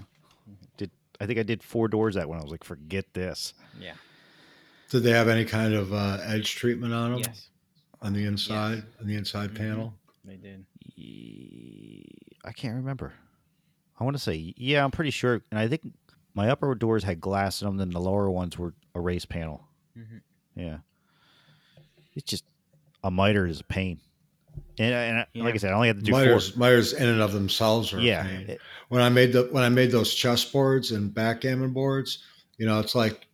[0.76, 0.90] Did
[1.20, 2.38] I think I did four doors that one?
[2.38, 3.54] I was like, forget this.
[3.78, 3.94] yeah.
[4.90, 7.48] Did they have any kind of uh, edge treatment on them Yes,
[8.00, 9.56] on the inside, on the inside Mhm.
[9.56, 9.94] panel?
[10.24, 10.64] they did.
[12.44, 13.12] I can't remember.
[14.00, 14.84] I want to say yeah.
[14.84, 15.82] I'm pretty sure, and I think
[16.34, 19.66] my upper doors had glass in them, then the lower ones were a raised panel.
[19.96, 20.20] Mhm.
[20.54, 20.78] Yeah,
[22.14, 22.44] it's just
[23.04, 24.00] a miter is a pain,
[24.78, 25.44] and, and Yeah.
[25.44, 26.58] like I said, I only had to do Miters, four.
[26.58, 28.58] miters in and of themselves are Yeah, pain.
[28.88, 32.18] when I made the when I made those chess boards and backgammon boards,
[32.56, 33.26] you know, it's like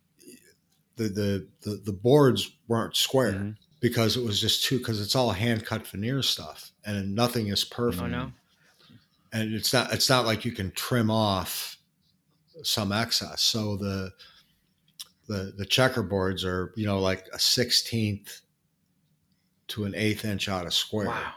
[0.95, 3.55] the the the, the boards weren't square Mhm.
[3.81, 7.63] because it was just too because it's all hand cut veneer stuff and nothing is
[7.65, 8.03] perfect.
[8.03, 8.31] Oh no.
[9.33, 11.77] And it's not it's not like you can trim off
[12.63, 13.41] some excess.
[13.41, 14.11] So the
[15.27, 18.41] the the checkerboards are you know like a sixteenth
[19.69, 21.33] to an eighth inch out of square Wow.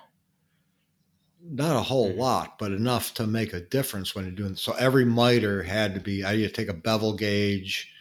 [1.41, 2.19] not a whole Mhm.
[2.19, 4.57] lot, but enough to make a difference when you're doing.
[4.57, 6.25] So every miter had to be.
[6.25, 7.93] I had to take a bevel gauge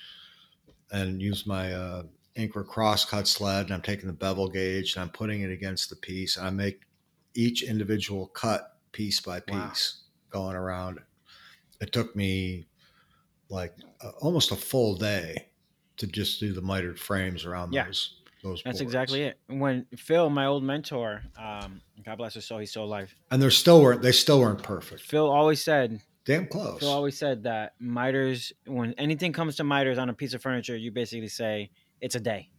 [0.92, 2.04] and use my uh,
[2.36, 5.96] Incra crosscut sled, and I'm taking the bevel gauge and I'm putting it against the
[5.96, 6.82] piece, and I make
[7.34, 9.70] each individual cut piece by Wow.
[9.70, 11.00] piece going around.
[11.82, 12.68] It took me
[13.50, 15.50] like uh, almost a full day
[15.98, 17.86] to just do the mitered frames around Yeah.
[17.86, 18.22] those.
[18.44, 18.82] That's boards.
[18.82, 19.40] exactly it.
[19.48, 23.14] When Phil, my old mentor, um, God bless his soul, he's still alive.
[23.32, 24.02] And they're still weren't.
[24.02, 25.02] They still weren't perfect.
[25.02, 26.80] Phil always said, Damn close.
[26.82, 30.76] Phil always said that miters, when anything comes to miters on a piece of furniture,
[30.76, 31.72] you basically say
[32.02, 32.50] it's a day,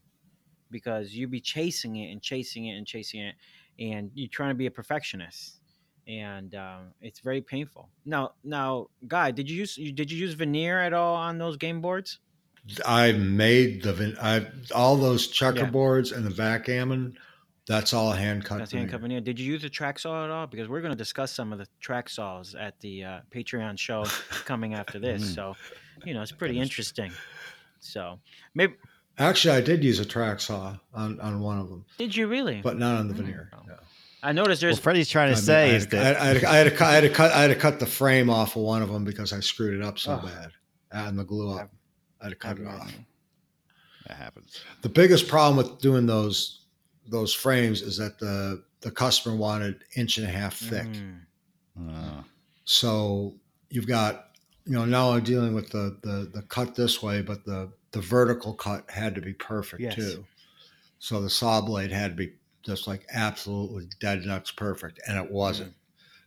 [0.71, 3.35] because you be chasing it and chasing it and chasing it,
[3.79, 5.61] and you're trying to be a perfectionist,
[6.07, 7.91] and um, it's very painful.
[8.07, 11.83] Now, now, guy, did you use did you use veneer at all on those game
[11.83, 12.21] boards?
[12.87, 17.17] I made the I all those checkerboards and the backgammon.
[17.67, 18.59] That's all hand cut.
[18.59, 19.21] That's hand cut veneer.
[19.21, 20.47] Did you use a track saw at all?
[20.47, 24.05] Because we're going to discuss some of the track saws at the uh, Patreon show
[24.47, 25.23] coming after this.
[25.23, 25.35] Mm.
[25.35, 25.57] So,
[26.05, 27.13] you know, it's pretty interesting.
[27.81, 28.19] So,
[28.55, 28.75] maybe
[29.19, 32.61] Actually, I did use a track saw on, on one of them, did you really?
[32.63, 33.19] but not on the Mm.
[33.19, 33.51] veneer.
[33.53, 33.63] Oh.
[33.67, 33.75] No.
[34.23, 36.25] I noticed Well, there's Freddie's trying I to mean, say I is had, that I,
[36.27, 37.49] had, I, had to, cut- I had to cut I had to cut I had
[37.49, 40.19] to cut the frame off of one of them because I screwed it up so
[40.23, 40.27] Oh.
[40.27, 40.51] bad
[40.93, 41.71] and the glue up.
[42.21, 42.93] I had to cut it off.
[44.07, 44.61] that happens.
[44.83, 46.65] The biggest problem with doing those
[47.07, 50.87] those frames is that the the customer wanted inch and a half thick.
[50.87, 51.21] Mm.
[51.91, 52.23] Uh,
[52.65, 53.35] So
[53.71, 54.31] you've got,
[54.67, 58.01] you know, now I'm dealing with the the the cut this way, but the the
[58.01, 59.95] vertical cut had to be perfect Yes.
[59.95, 60.27] too.
[60.99, 65.31] So the saw blade had to be just like absolutely dead nuts perfect, and it
[65.31, 65.75] wasn't.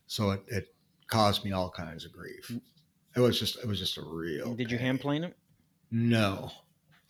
[0.08, 0.74] So it, it
[1.08, 2.52] caused me all kinds of grief.
[3.16, 4.56] It was just it was just a real.
[4.56, 5.38] Did you hand plane it?
[5.92, 6.52] No.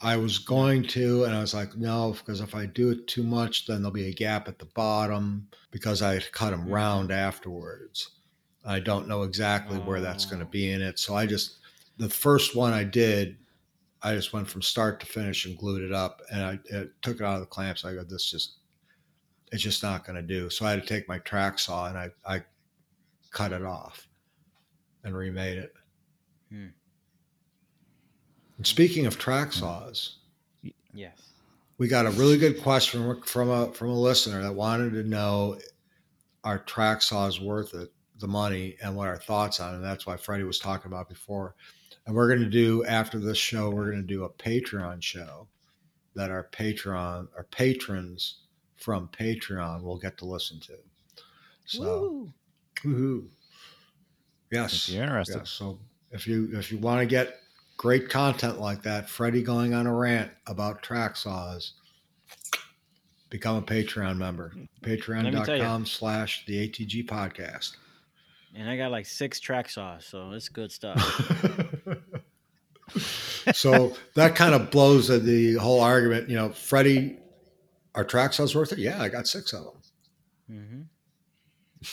[0.04, 3.22] I was going to, and I was like, no, because if I do it too
[3.22, 6.72] much, then there'll be a gap at the bottom because I cut them Mhm.
[6.72, 8.10] round afterwards.
[8.66, 10.50] I don't know exactly where that's going to Oh.
[10.50, 10.98] be in it.
[10.98, 11.60] So I just,
[11.98, 13.38] the first one I did,
[14.02, 17.18] I just went from start to finish and glued it up and I it took
[17.18, 17.86] it out of the clamps.
[17.86, 18.58] I go, this just,
[19.52, 20.50] it's just not going to do.
[20.50, 22.44] So I had to take my track saw and I, I
[23.30, 24.08] cut it off
[25.04, 25.74] and remade it.
[26.50, 26.68] Hmm.
[28.62, 30.18] And speaking of track saws,
[30.94, 31.32] Yes.
[31.80, 35.58] we got a really good question from, a from a listener that wanted to know
[36.44, 39.78] are track saws worth it, the money, and what our thoughts on it.
[39.78, 41.56] And that's why Freddie was talking about before.
[42.06, 45.48] And we're going to do after this show, we're going to do a Patreon show
[46.14, 48.42] that our Patreon our patrons
[48.78, 50.78] from Patreon will get to listen to.
[51.66, 52.34] So, Woo.
[52.86, 53.28] woohoo.
[54.52, 55.50] yes, if you're interested, Yes.
[55.50, 55.80] So
[56.12, 57.41] if you if you want to get
[57.82, 61.74] great content like that, Freddie going on a rant about track saws,
[63.32, 64.54] become a Patreon member.
[64.84, 67.78] Patreon.com slash the ATG podcast.
[68.54, 71.00] And I got like six track saws, so it's good stuff.
[73.52, 76.30] so that kind of blows the, whole argument.
[76.30, 77.18] You know, Freddie,
[77.96, 78.78] are track saws worth it?
[78.78, 79.74] Yeah, I got six of them.
[80.52, 80.82] Mm-hmm.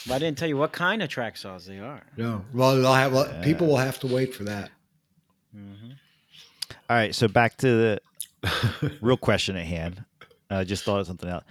[0.06, 2.04] But I didn't tell you what kind of track saws they are.
[2.18, 2.44] No.
[2.52, 3.42] Well, they'll have well, Yeah.
[3.42, 4.70] people will have to wait for that.
[5.58, 5.90] Hmm
[6.90, 7.14] all right.
[7.14, 8.00] So back to the
[9.00, 10.04] real question at hand.
[10.50, 11.44] I just thought of something else.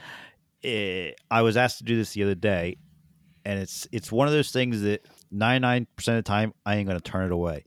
[0.64, 2.78] Eh, I was asked to do this the other day,
[3.46, 6.76] and it's it's one of those things that ninety nine percent of the time I
[6.76, 7.66] ain't going to turn it away.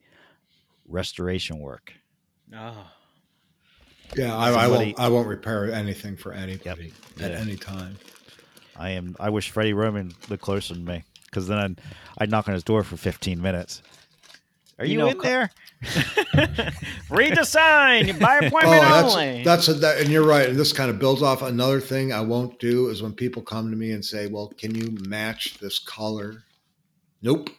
[0.87, 1.93] Restoration work.
[2.55, 2.85] Oh,
[4.15, 4.99] Yeah, I, I won't.
[4.99, 7.39] I won't repair anything for anybody at Yeah.
[7.39, 7.97] any time.
[8.75, 9.15] I am.
[9.19, 11.81] I wish Freddie Roman lived closer to me because then I'd,
[12.17, 13.81] I'd knock on his door for fifteen minutes.
[14.81, 15.51] Are You you, know, in there?
[17.09, 19.43] read the sign by Oh, appointment that's only.
[19.43, 20.49] that's a, that, and you're right.
[20.49, 23.69] And this kind of builds off another thing I won't do is when people come
[23.69, 26.43] to me and say, "Well, can you match this color?"
[27.21, 27.49] Nope.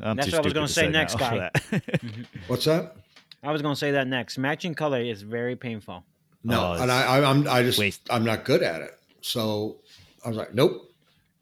[0.00, 1.38] I'm That's what I was gonna to say next, guy.
[1.70, 2.00] that.
[2.46, 2.94] What's that?
[3.42, 4.38] I was going to say that next.
[4.38, 6.04] Matching color is very painful.
[6.44, 8.02] No, Oh, and I, I, I'm I just waste.
[8.10, 8.96] I'm not good at it.
[9.22, 9.78] So
[10.24, 10.84] I was like, "Nope."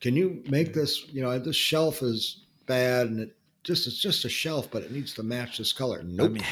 [0.01, 1.07] Can you make this?
[1.09, 3.36] You know, this shelf is bad and it
[3.66, 5.98] just it's just a shelf, but it needs to match this color.
[6.00, 6.32] I Nope.
[6.32, 6.44] mean,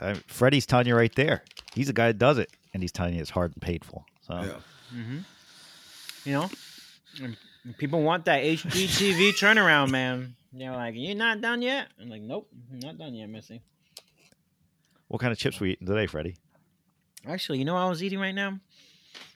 [0.00, 1.44] I, Freddie's telling you right there.
[1.74, 4.06] He's the guy that does it, and he's telling you it's hard and painful.
[4.22, 4.98] So yeah.
[4.98, 5.18] mm-hmm.
[6.24, 6.50] You know,
[7.22, 10.34] and and people want that HGTV turnaround, man.
[10.52, 13.62] They're like, "You're not done yet." I'm like, "Nope, I'm not done yet, Missy."
[15.08, 16.36] what kind of chips we eating today, Freddie?
[17.26, 18.60] Actually, you know what I was eating right now?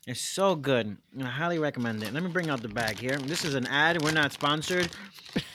[0.06, 0.98] It's so good.
[1.18, 2.12] I highly recommend it.
[2.12, 3.16] Let me bring out the bag here.
[3.16, 4.02] This is an ad.
[4.02, 4.90] We're not sponsored,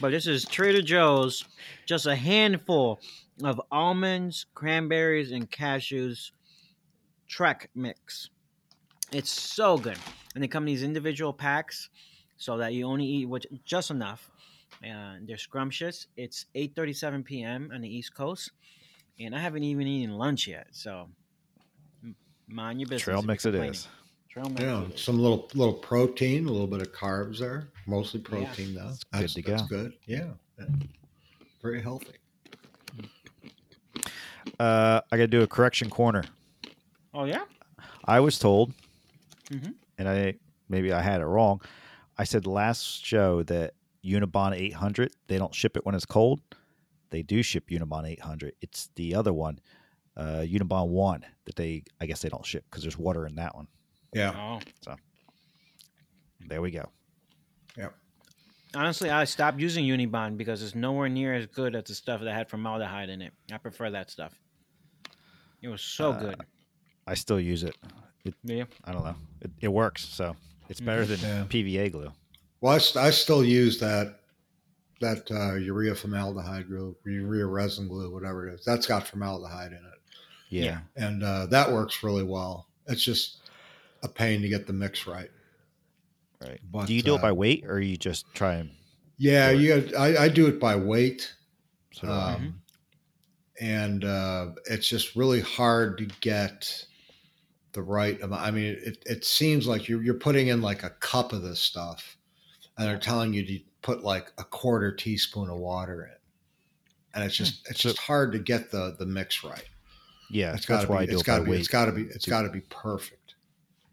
[0.01, 1.45] but this is Trader Joe's.
[1.85, 2.99] Just a handful
[3.43, 6.31] of almonds, cranberries, and cashews
[7.27, 8.29] Trek mix.
[9.11, 9.97] It's so good.
[10.33, 11.89] And they come in these individual packs
[12.37, 14.31] so that you only eat which, just enough.
[14.81, 16.07] And they're scrumptious.
[16.17, 17.69] It's 8.37 p.m.
[17.73, 18.51] on the East Coast.
[19.19, 20.67] And I haven't even eaten lunch yet.
[20.71, 21.09] So
[22.47, 23.03] mind your business.
[23.03, 23.87] Trail mix it is.
[24.29, 24.61] Trail mix.
[24.61, 25.01] Yeah, it is.
[25.01, 28.27] some little little protein, a little bit of carbs there, mostly Yeah.
[28.27, 28.87] protein though.
[28.87, 29.67] That's good That's, to that's go.
[29.67, 29.93] good.
[30.05, 30.27] Yeah,
[30.59, 30.65] yeah.
[31.61, 32.13] very healthy.
[34.59, 36.23] Uh, I got to do a correction corner.
[37.13, 37.45] Oh, yeah?
[38.05, 38.73] I was told,
[39.49, 39.73] Mhm.
[39.97, 40.35] and I
[40.67, 41.61] maybe I had it wrong.
[42.17, 43.73] I said last show that
[44.03, 46.41] Unibond 800 they don't ship it when it's cold.
[47.09, 48.53] They do ship Unibond 800.
[48.61, 49.59] It's the other one,
[50.15, 53.55] uh, Unibond one that they I guess they don't ship because there's water in that
[53.55, 53.67] one.
[54.13, 54.95] Yeah, Oh.
[56.47, 56.89] There we go.
[57.77, 57.93] Yep.
[58.75, 62.33] Honestly, I stopped using Unibond because it's nowhere near as good as the stuff that
[62.33, 63.33] had formaldehyde in it.
[63.51, 64.33] I prefer that stuff.
[65.61, 66.41] It was so Uh, good.
[67.07, 67.75] I still use it.
[68.43, 68.65] Yeah.
[68.85, 69.15] I don't know.
[69.41, 70.35] It, it works, so
[70.69, 71.45] it's better than Yeah.
[71.49, 72.11] PVA glue.
[72.61, 74.15] well, I, st- I still use that
[75.01, 78.65] that uh, urea formaldehyde glue, urea resin glue, whatever it is.
[78.65, 80.01] That's got formaldehyde in it,
[80.49, 80.63] Yeah.
[80.63, 80.79] Yeah.
[81.07, 82.67] and uh, that works really well.
[82.87, 83.48] It's just
[84.03, 85.29] a pain to get the mix right.
[86.41, 86.59] Right.
[86.71, 88.71] But, do you do it uh, by weight or you just try and
[89.17, 89.81] Yeah, do you.
[89.81, 91.33] Got, I, I do it by weight.
[91.91, 92.33] so do I.
[92.35, 92.61] um,
[93.59, 96.85] and uh, it's just really hard to get
[97.73, 98.41] the right amount.
[98.41, 101.59] I mean, it, it seems like you're you're putting in like a cup of this
[101.59, 102.15] stuff,
[102.77, 106.17] and they're telling you to put like a quarter teaspoon of water in,
[107.15, 109.67] and it's just it's So- just hard to get the the mix right.
[110.31, 111.11] yeah, It's that's got to why I be.
[111.11, 111.51] do it by got to be.
[111.51, 111.59] weight.
[111.59, 112.03] It's got to be.
[112.03, 113.18] It's to- got to be perfect.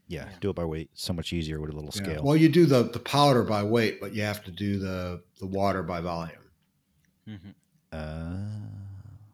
[0.09, 0.37] Yeah, Yeah.
[0.41, 0.91] do it by weight.
[0.95, 2.03] So much easier with a little Yeah.
[2.03, 2.23] scale.
[2.25, 5.47] Well, you do the the powder by weight, but you have to do the the
[5.47, 6.51] water by volume
[7.27, 7.51] hmm
[7.93, 8.37] uh,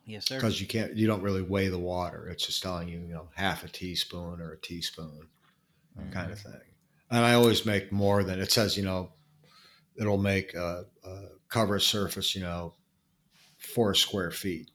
[0.05, 0.37] Yes, sir.
[0.37, 0.97] because you can't.
[0.97, 2.29] You don't really weigh the water.
[2.29, 5.29] It's just telling you, you know, half a teaspoon or a teaspoon.
[6.11, 6.61] kind of thing.
[7.11, 9.13] And I always make more than it says, you know,
[9.97, 12.75] it'll make a, a cover surface, you know,
[13.59, 14.71] four square feet.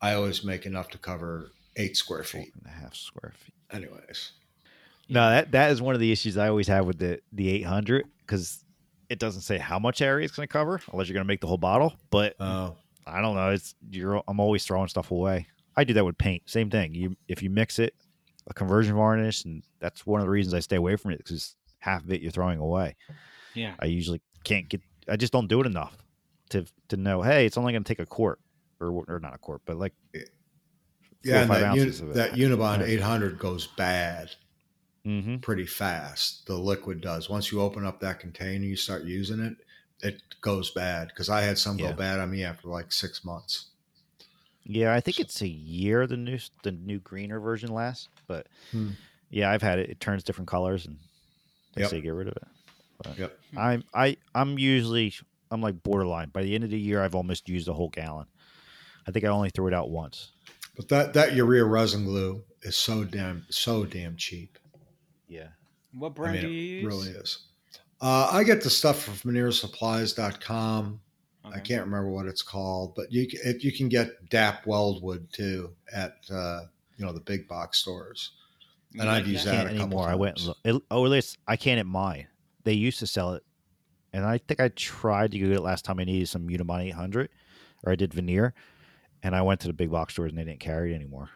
[0.00, 2.52] I always make enough to cover eight square feet.
[2.54, 3.54] and a half square feet.
[3.72, 4.32] Anyways,
[5.08, 8.06] No, that that is one of the issues I always have with the the 800
[8.20, 8.64] because
[9.08, 11.40] it doesn't say how much area it's going to cover unless you're going to make
[11.40, 11.94] the whole bottle.
[12.10, 12.72] But uh,
[13.06, 13.50] I don't know.
[13.50, 14.22] It's you're.
[14.28, 15.46] I'm always throwing stuff away.
[15.76, 16.42] I do that with paint.
[16.46, 16.94] Same thing.
[16.94, 17.94] You if you mix it,
[18.46, 21.56] a conversion varnish, and that's one of the reasons I stay away from it because
[21.78, 22.96] half of it you're throwing away.
[23.54, 23.74] Yeah.
[23.80, 24.82] I usually can't get.
[25.08, 25.96] I just don't do it enough
[26.50, 27.22] to to know.
[27.22, 28.40] Hey, it's only going to take a quart,
[28.78, 29.94] or or not a quart, but like
[31.24, 32.14] yeah, and that, uni- ounces of it.
[32.14, 34.30] that Unibond 800 goes bad
[35.06, 35.36] mm-hmm.
[35.38, 36.46] pretty fast.
[36.46, 37.28] The liquid does.
[37.28, 39.56] Once you open up that container, you start using it,
[40.00, 41.08] it goes bad.
[41.08, 41.90] Because I had some Yeah.
[41.90, 43.66] go bad on me after like six months.
[44.64, 48.90] Yeah, I think it's a year the new the new greener version lasts, but Hmm.
[49.30, 49.88] yeah, I've had it.
[49.90, 50.98] It turns different colors, and
[51.74, 51.90] they Yep.
[51.90, 52.48] say get rid of it.
[53.02, 53.38] But Yep.
[53.56, 55.14] I'm I I'm usually
[55.50, 56.28] I'm like borderline.
[56.28, 58.26] By the end of the year, I've almost used a whole gallon.
[59.06, 60.32] I think I only threw it out once.
[60.76, 64.58] But that that urea resin glue is so damn so damn cheap.
[65.28, 65.48] Yeah.
[65.92, 66.86] What I brand mean, do you it use?
[66.86, 67.38] really is.
[68.00, 71.00] Uh, I get the stuff from veneersupplies.com.
[71.44, 75.30] I can't remember what it's called, but you ca- it, you can get DAP weldwood
[75.32, 76.64] too at uh,
[76.98, 78.32] you know the big box stores.
[78.92, 79.52] And like I've used that?
[79.52, 80.08] that Can't a couple anymore.
[80.08, 80.38] I went.
[80.38, 82.26] And, look- it, oh, at least I can't at mine.
[82.64, 83.44] They used to sell it,
[84.12, 87.30] and I think I tried to get it last time I needed some Unibond 800,
[87.84, 88.52] or I did veneer,
[89.22, 91.30] and I went to the big box stores and they didn't carry it anymore.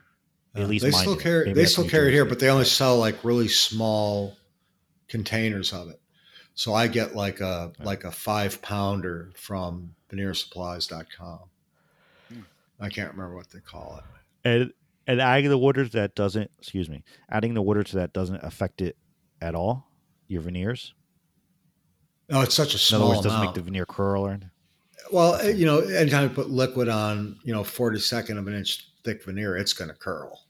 [0.54, 2.98] At least they still carry Maybe they still carry it here, but they only sell
[2.98, 4.36] like really small
[5.08, 6.00] containers of it.
[6.54, 7.84] So I get like a Yeah.
[7.84, 11.38] like a five pounder from veneersupplies.com.
[12.28, 12.40] Hmm.
[12.80, 14.48] I can't remember what they call it.
[14.48, 14.72] and
[15.06, 18.42] and adding the water to that doesn't excuse me adding the water to that doesn't
[18.44, 18.96] affect it
[19.40, 19.88] at all
[20.28, 20.94] your veneers
[22.28, 23.00] No, it's such a small.
[23.00, 23.56] in small other words doesn't amount.
[23.56, 24.50] make the veneer curl or anything
[25.10, 29.24] Well, you know, anytime you put liquid on, you know, 42nd of an inch thick
[29.24, 30.42] veneer, it's going to curl.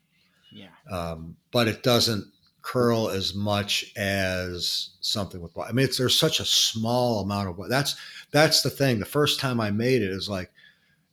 [0.50, 0.68] Yeah.
[0.90, 2.24] Um, but it doesn't
[2.61, 7.68] curl as much as something with, I mean, it's, there's such a small amount of,
[7.68, 7.96] that's,
[8.30, 8.98] that's the thing.
[8.98, 10.53] The first time I made it is like,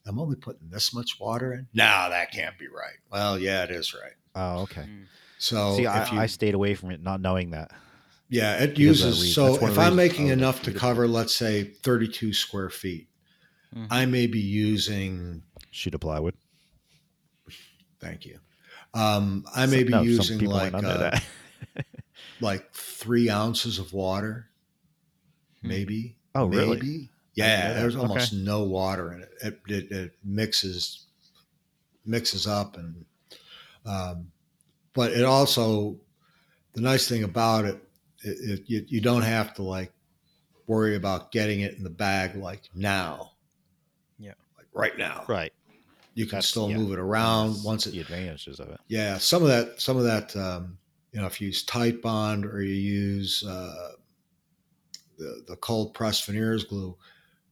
[0.05, 1.67] I'm only putting this much water in.
[1.73, 2.97] No, that can't be right.
[3.11, 4.13] Well, yeah, it is right.
[4.35, 4.81] Oh, okay.
[4.81, 5.05] Mm.
[5.37, 7.71] So See, if I, you, I stayed away from it, not knowing that.
[8.29, 9.33] yeah, it because uses.
[9.35, 11.63] So That's one of if I'm reasons making I would enough to cover, let's say,
[11.63, 13.07] 32 square feet,
[13.75, 13.87] Mhm.
[13.91, 15.43] I may be using.
[15.71, 16.33] Sheet of plywood.
[17.99, 18.39] Thank you.
[18.93, 21.19] Um, I may Some- be no, using like might not know uh,
[21.75, 21.85] that.
[22.41, 24.49] like three ounces of water,
[25.61, 25.67] Hmm.
[25.67, 26.15] maybe.
[26.35, 26.75] Oh, really?
[26.77, 27.09] Maybe.
[27.11, 27.79] I Yeah, know that.
[27.81, 28.07] there's Okay.
[28.07, 29.29] almost no water in it.
[29.41, 31.05] It, it, it mixes
[32.05, 33.05] mixes up, and
[33.85, 34.31] um,
[34.93, 35.99] but it also
[36.73, 37.81] the nice thing about it,
[38.23, 39.91] it, it you, you don't have to like
[40.67, 43.31] worry about getting it in the bag like now.
[44.17, 44.33] Yeah.
[44.57, 45.23] like right now.
[45.27, 45.53] right.
[46.15, 46.77] You can That's- still yeah.
[46.77, 48.79] move it around That's once it the advantages of it.
[48.87, 50.77] yeah, some of that, some of that, um,
[51.13, 53.91] you know, if you use Titebond or you use uh,
[55.17, 56.97] the the cold press veneers glue,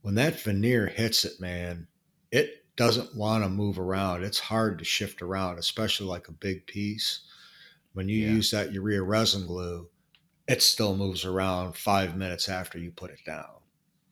[0.02, 1.88] when that veneer hits it, man,
[2.32, 4.24] it doesn't want to move around.
[4.24, 7.22] It's hard to shift around, especially like a big piece.
[7.94, 8.34] When you Yeah.
[8.34, 9.90] use that urea resin glue,
[10.48, 13.60] it still moves around five minutes after you put it down.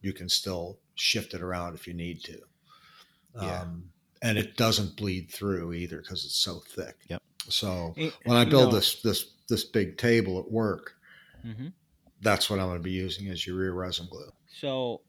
[0.02, 2.42] You can still shift it around if you need to.
[3.36, 3.62] Yeah.
[3.62, 3.92] Um,
[4.22, 6.96] and it doesn't bleed through either because it's so thick.
[7.10, 7.22] Yep.
[7.50, 10.96] So It- when I build know- this this this big table at work,
[11.46, 11.72] Mhm.
[12.22, 14.32] that's what I'm going to be using as urea resin glue.
[14.48, 15.02] So,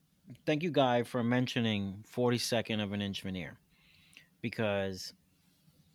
[0.44, 3.58] thank you, Guy, for mentioning 42nd of an inch veneer,
[4.42, 5.14] because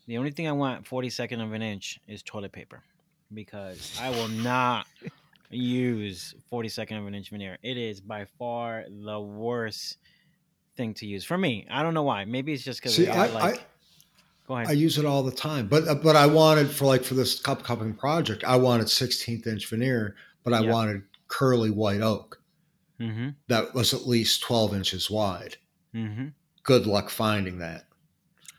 [0.07, 2.84] the only thing I want 42nd of an inch is toilet paper,
[3.34, 4.88] because I will not
[5.51, 7.57] use 42nd of an inch veneer.
[7.62, 9.97] It is by far the worst
[10.82, 11.67] thing to use for me.
[11.69, 12.25] I don't know why.
[12.25, 13.63] Maybe it's just because I, I, like.
[14.47, 14.67] go ahead.
[14.67, 17.39] I use it all the time, but uh, but I wanted for like for this
[17.39, 20.71] cup cupping project, I wanted 16th inch veneer, but I Yeah.
[20.71, 22.41] wanted curly white oak
[22.99, 23.29] mm-hmm.
[23.47, 25.57] that was at least 12 inches wide.
[25.95, 26.27] Mm-hmm.
[26.63, 27.86] Good luck finding that.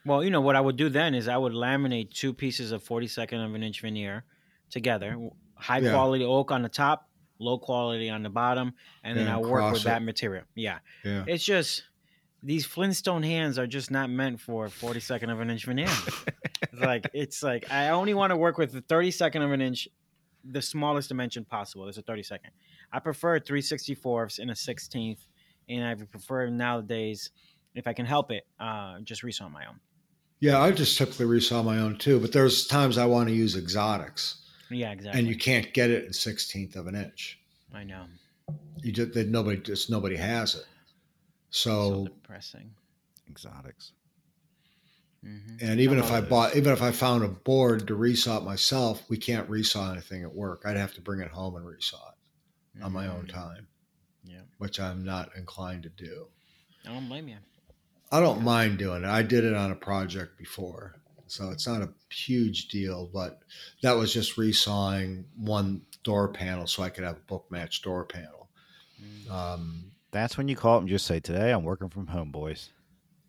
[0.04, 2.82] Well, you know what I would do then is I would laminate two pieces of
[2.84, 4.24] 42nd of an inch veneer
[4.70, 5.16] together,
[5.54, 5.92] high Yeah.
[5.92, 7.08] quality oak on the top,
[7.38, 9.84] low quality on the bottom, and then Yeah, I work with it.
[9.84, 10.44] that material.
[10.54, 10.78] Yeah.
[11.04, 11.24] Yeah.
[11.26, 11.84] It's just
[12.42, 15.88] these Flintstone hands are just not meant for 42nd of an inch veneer.
[16.62, 19.88] it's like it's like I only want to work with the 32nd of an inch,
[20.44, 21.86] the smallest dimension possible.
[21.88, 22.50] It's a 32nd.
[22.92, 25.26] I prefer 364ths and a 16th,
[25.68, 27.30] and I prefer nowadays,
[27.74, 29.78] if I can help it, uh, just resaw my own.
[30.40, 33.56] Yeah, I just typically resaw my own too, but there's times I want to use
[33.56, 35.20] exotics Yeah, exactly.
[35.20, 37.38] and you can't get it in 16th of an inch.
[37.72, 38.06] I know.
[38.82, 40.66] You just that nobody just nobody has it.
[41.52, 42.74] So So depressing.
[43.30, 43.92] Exotics.
[45.22, 48.38] hmm and even if I of bought even if I found a board to resaw
[48.38, 50.62] it myself, we can't resaw anything at work.
[50.66, 52.02] I'd have to bring it home and resaw
[52.74, 53.68] it on my own time,
[54.24, 54.30] Mm-hmm.
[54.32, 56.26] Yeah, which I'm not inclined to do.
[56.84, 57.36] I don't blame you.
[58.10, 59.08] I don't mind doing it.
[59.08, 60.96] I did it on a project before,
[61.26, 63.08] so it's not a huge deal.
[63.12, 63.40] But
[63.82, 68.04] that was just resawing one door panel so I could have a book match door
[68.04, 68.48] panel.
[69.00, 69.30] Mm.
[69.30, 72.70] Um, That's when you call up and just say, "Today I'm working from home, boys."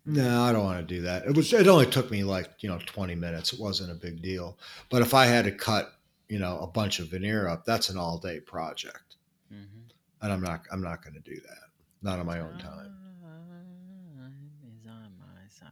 [0.06, 1.24] no, I don't want to do that.
[1.24, 1.52] It was.
[1.52, 3.52] It only took me like you know 20 minutes.
[3.54, 4.58] It wasn't a big deal.
[4.90, 5.92] But if I had to cut
[6.28, 9.16] you know a bunch of veneer up, that's an all day project,
[9.52, 9.80] Mm-hmm.
[10.22, 10.62] and I'm not.
[10.70, 11.58] I'm not going to do that.
[12.02, 12.94] Not on my own time.
[13.22, 15.70] Time is on my side.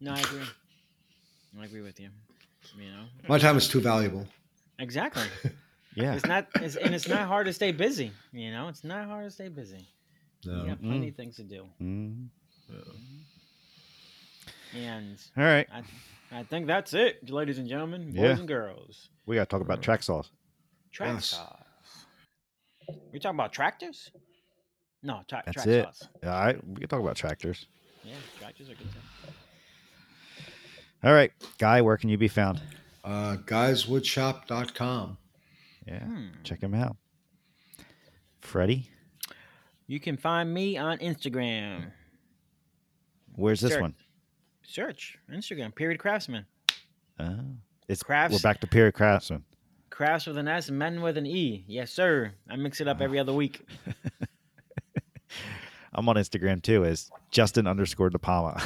[0.00, 0.40] No, I agree.
[1.60, 2.08] I agree with you.
[2.78, 4.26] You know, My time is too valuable.
[4.78, 5.22] exactly.
[5.94, 6.12] Yeah.
[6.14, 8.12] It's not, it's, and it's not hard to stay busy.
[8.30, 9.88] You know, it's not hard to stay busy.
[10.46, 10.62] No.
[10.62, 11.66] You got plenty of things to do.
[11.80, 12.28] Mhm.
[14.74, 15.66] And All right.
[16.32, 18.38] I think that's it, ladies and gentlemen, boys Yeah.
[18.38, 19.08] and girls.
[19.26, 20.30] We got to talk about track saws.
[20.92, 21.26] Track Yes.
[21.26, 21.62] saws.
[23.12, 24.10] We talking about tractors?
[25.02, 25.84] No, tra- That's track it.
[25.84, 26.08] saws.
[26.24, 26.66] All right.
[26.66, 27.66] We can talk about tractors.
[28.04, 29.32] Yeah, tractors are good too.
[31.04, 31.32] All right.
[31.58, 32.60] Guy, where can you be found?
[33.04, 35.18] Uh, guyswoodshop.com.
[35.86, 36.04] Yeah.
[36.04, 36.26] Hmm.
[36.42, 36.96] Check him out.
[38.40, 38.90] Freddie,
[39.86, 41.90] You can find me on Instagram.
[43.34, 43.82] where's this Sure.
[43.82, 43.94] one?
[44.62, 46.46] Search Instagram, period craftsman.
[47.18, 47.38] Oh,
[47.88, 48.32] it's Crafts.
[48.34, 49.44] We're back to period craftsman.
[49.90, 51.64] Crafts with an S, men with an E.
[51.68, 52.32] Yes, sir.
[52.50, 53.66] I mix it up every other week.
[55.94, 58.60] I'm on Instagram too as Justin underscore De Palma.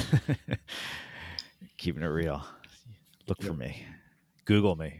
[1.77, 2.43] Keeping it real.
[3.27, 3.85] Look for me.
[4.45, 4.99] Google me.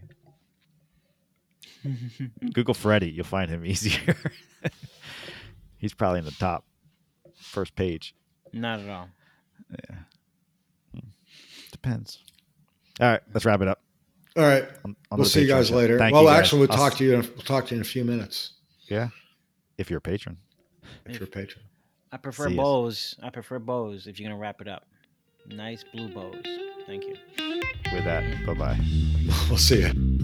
[2.54, 3.10] Google Freddie.
[3.10, 4.16] You'll find him easier.
[5.82, 6.64] He's probably in the top
[7.36, 8.16] first page.
[8.54, 9.10] Not at all.
[9.72, 9.96] Yeah.
[10.94, 11.08] Hmm.
[11.72, 12.20] Depends.
[13.00, 13.82] All right, let's wrap it up.
[14.38, 14.64] All right.
[14.86, 15.76] On- on we'll the see you guys show.
[15.76, 15.98] later.
[15.98, 16.40] Thank well, you, guys.
[16.40, 17.14] actually, we'll I'll talk s- to you.
[17.16, 18.54] In, we'll talk to you in a few minutes
[18.88, 19.10] Yeah,
[19.78, 20.38] if you're a patron.
[21.06, 21.66] if you're a patron.
[22.12, 22.58] I prefer See yas.
[22.64, 23.16] bows.
[23.24, 24.86] I prefer bows if you're gonna wrap it up.
[25.48, 26.36] Nice blue bows.
[26.86, 27.16] Thank you.
[27.92, 28.80] With that, bye bye.
[29.50, 30.20] We'll see you.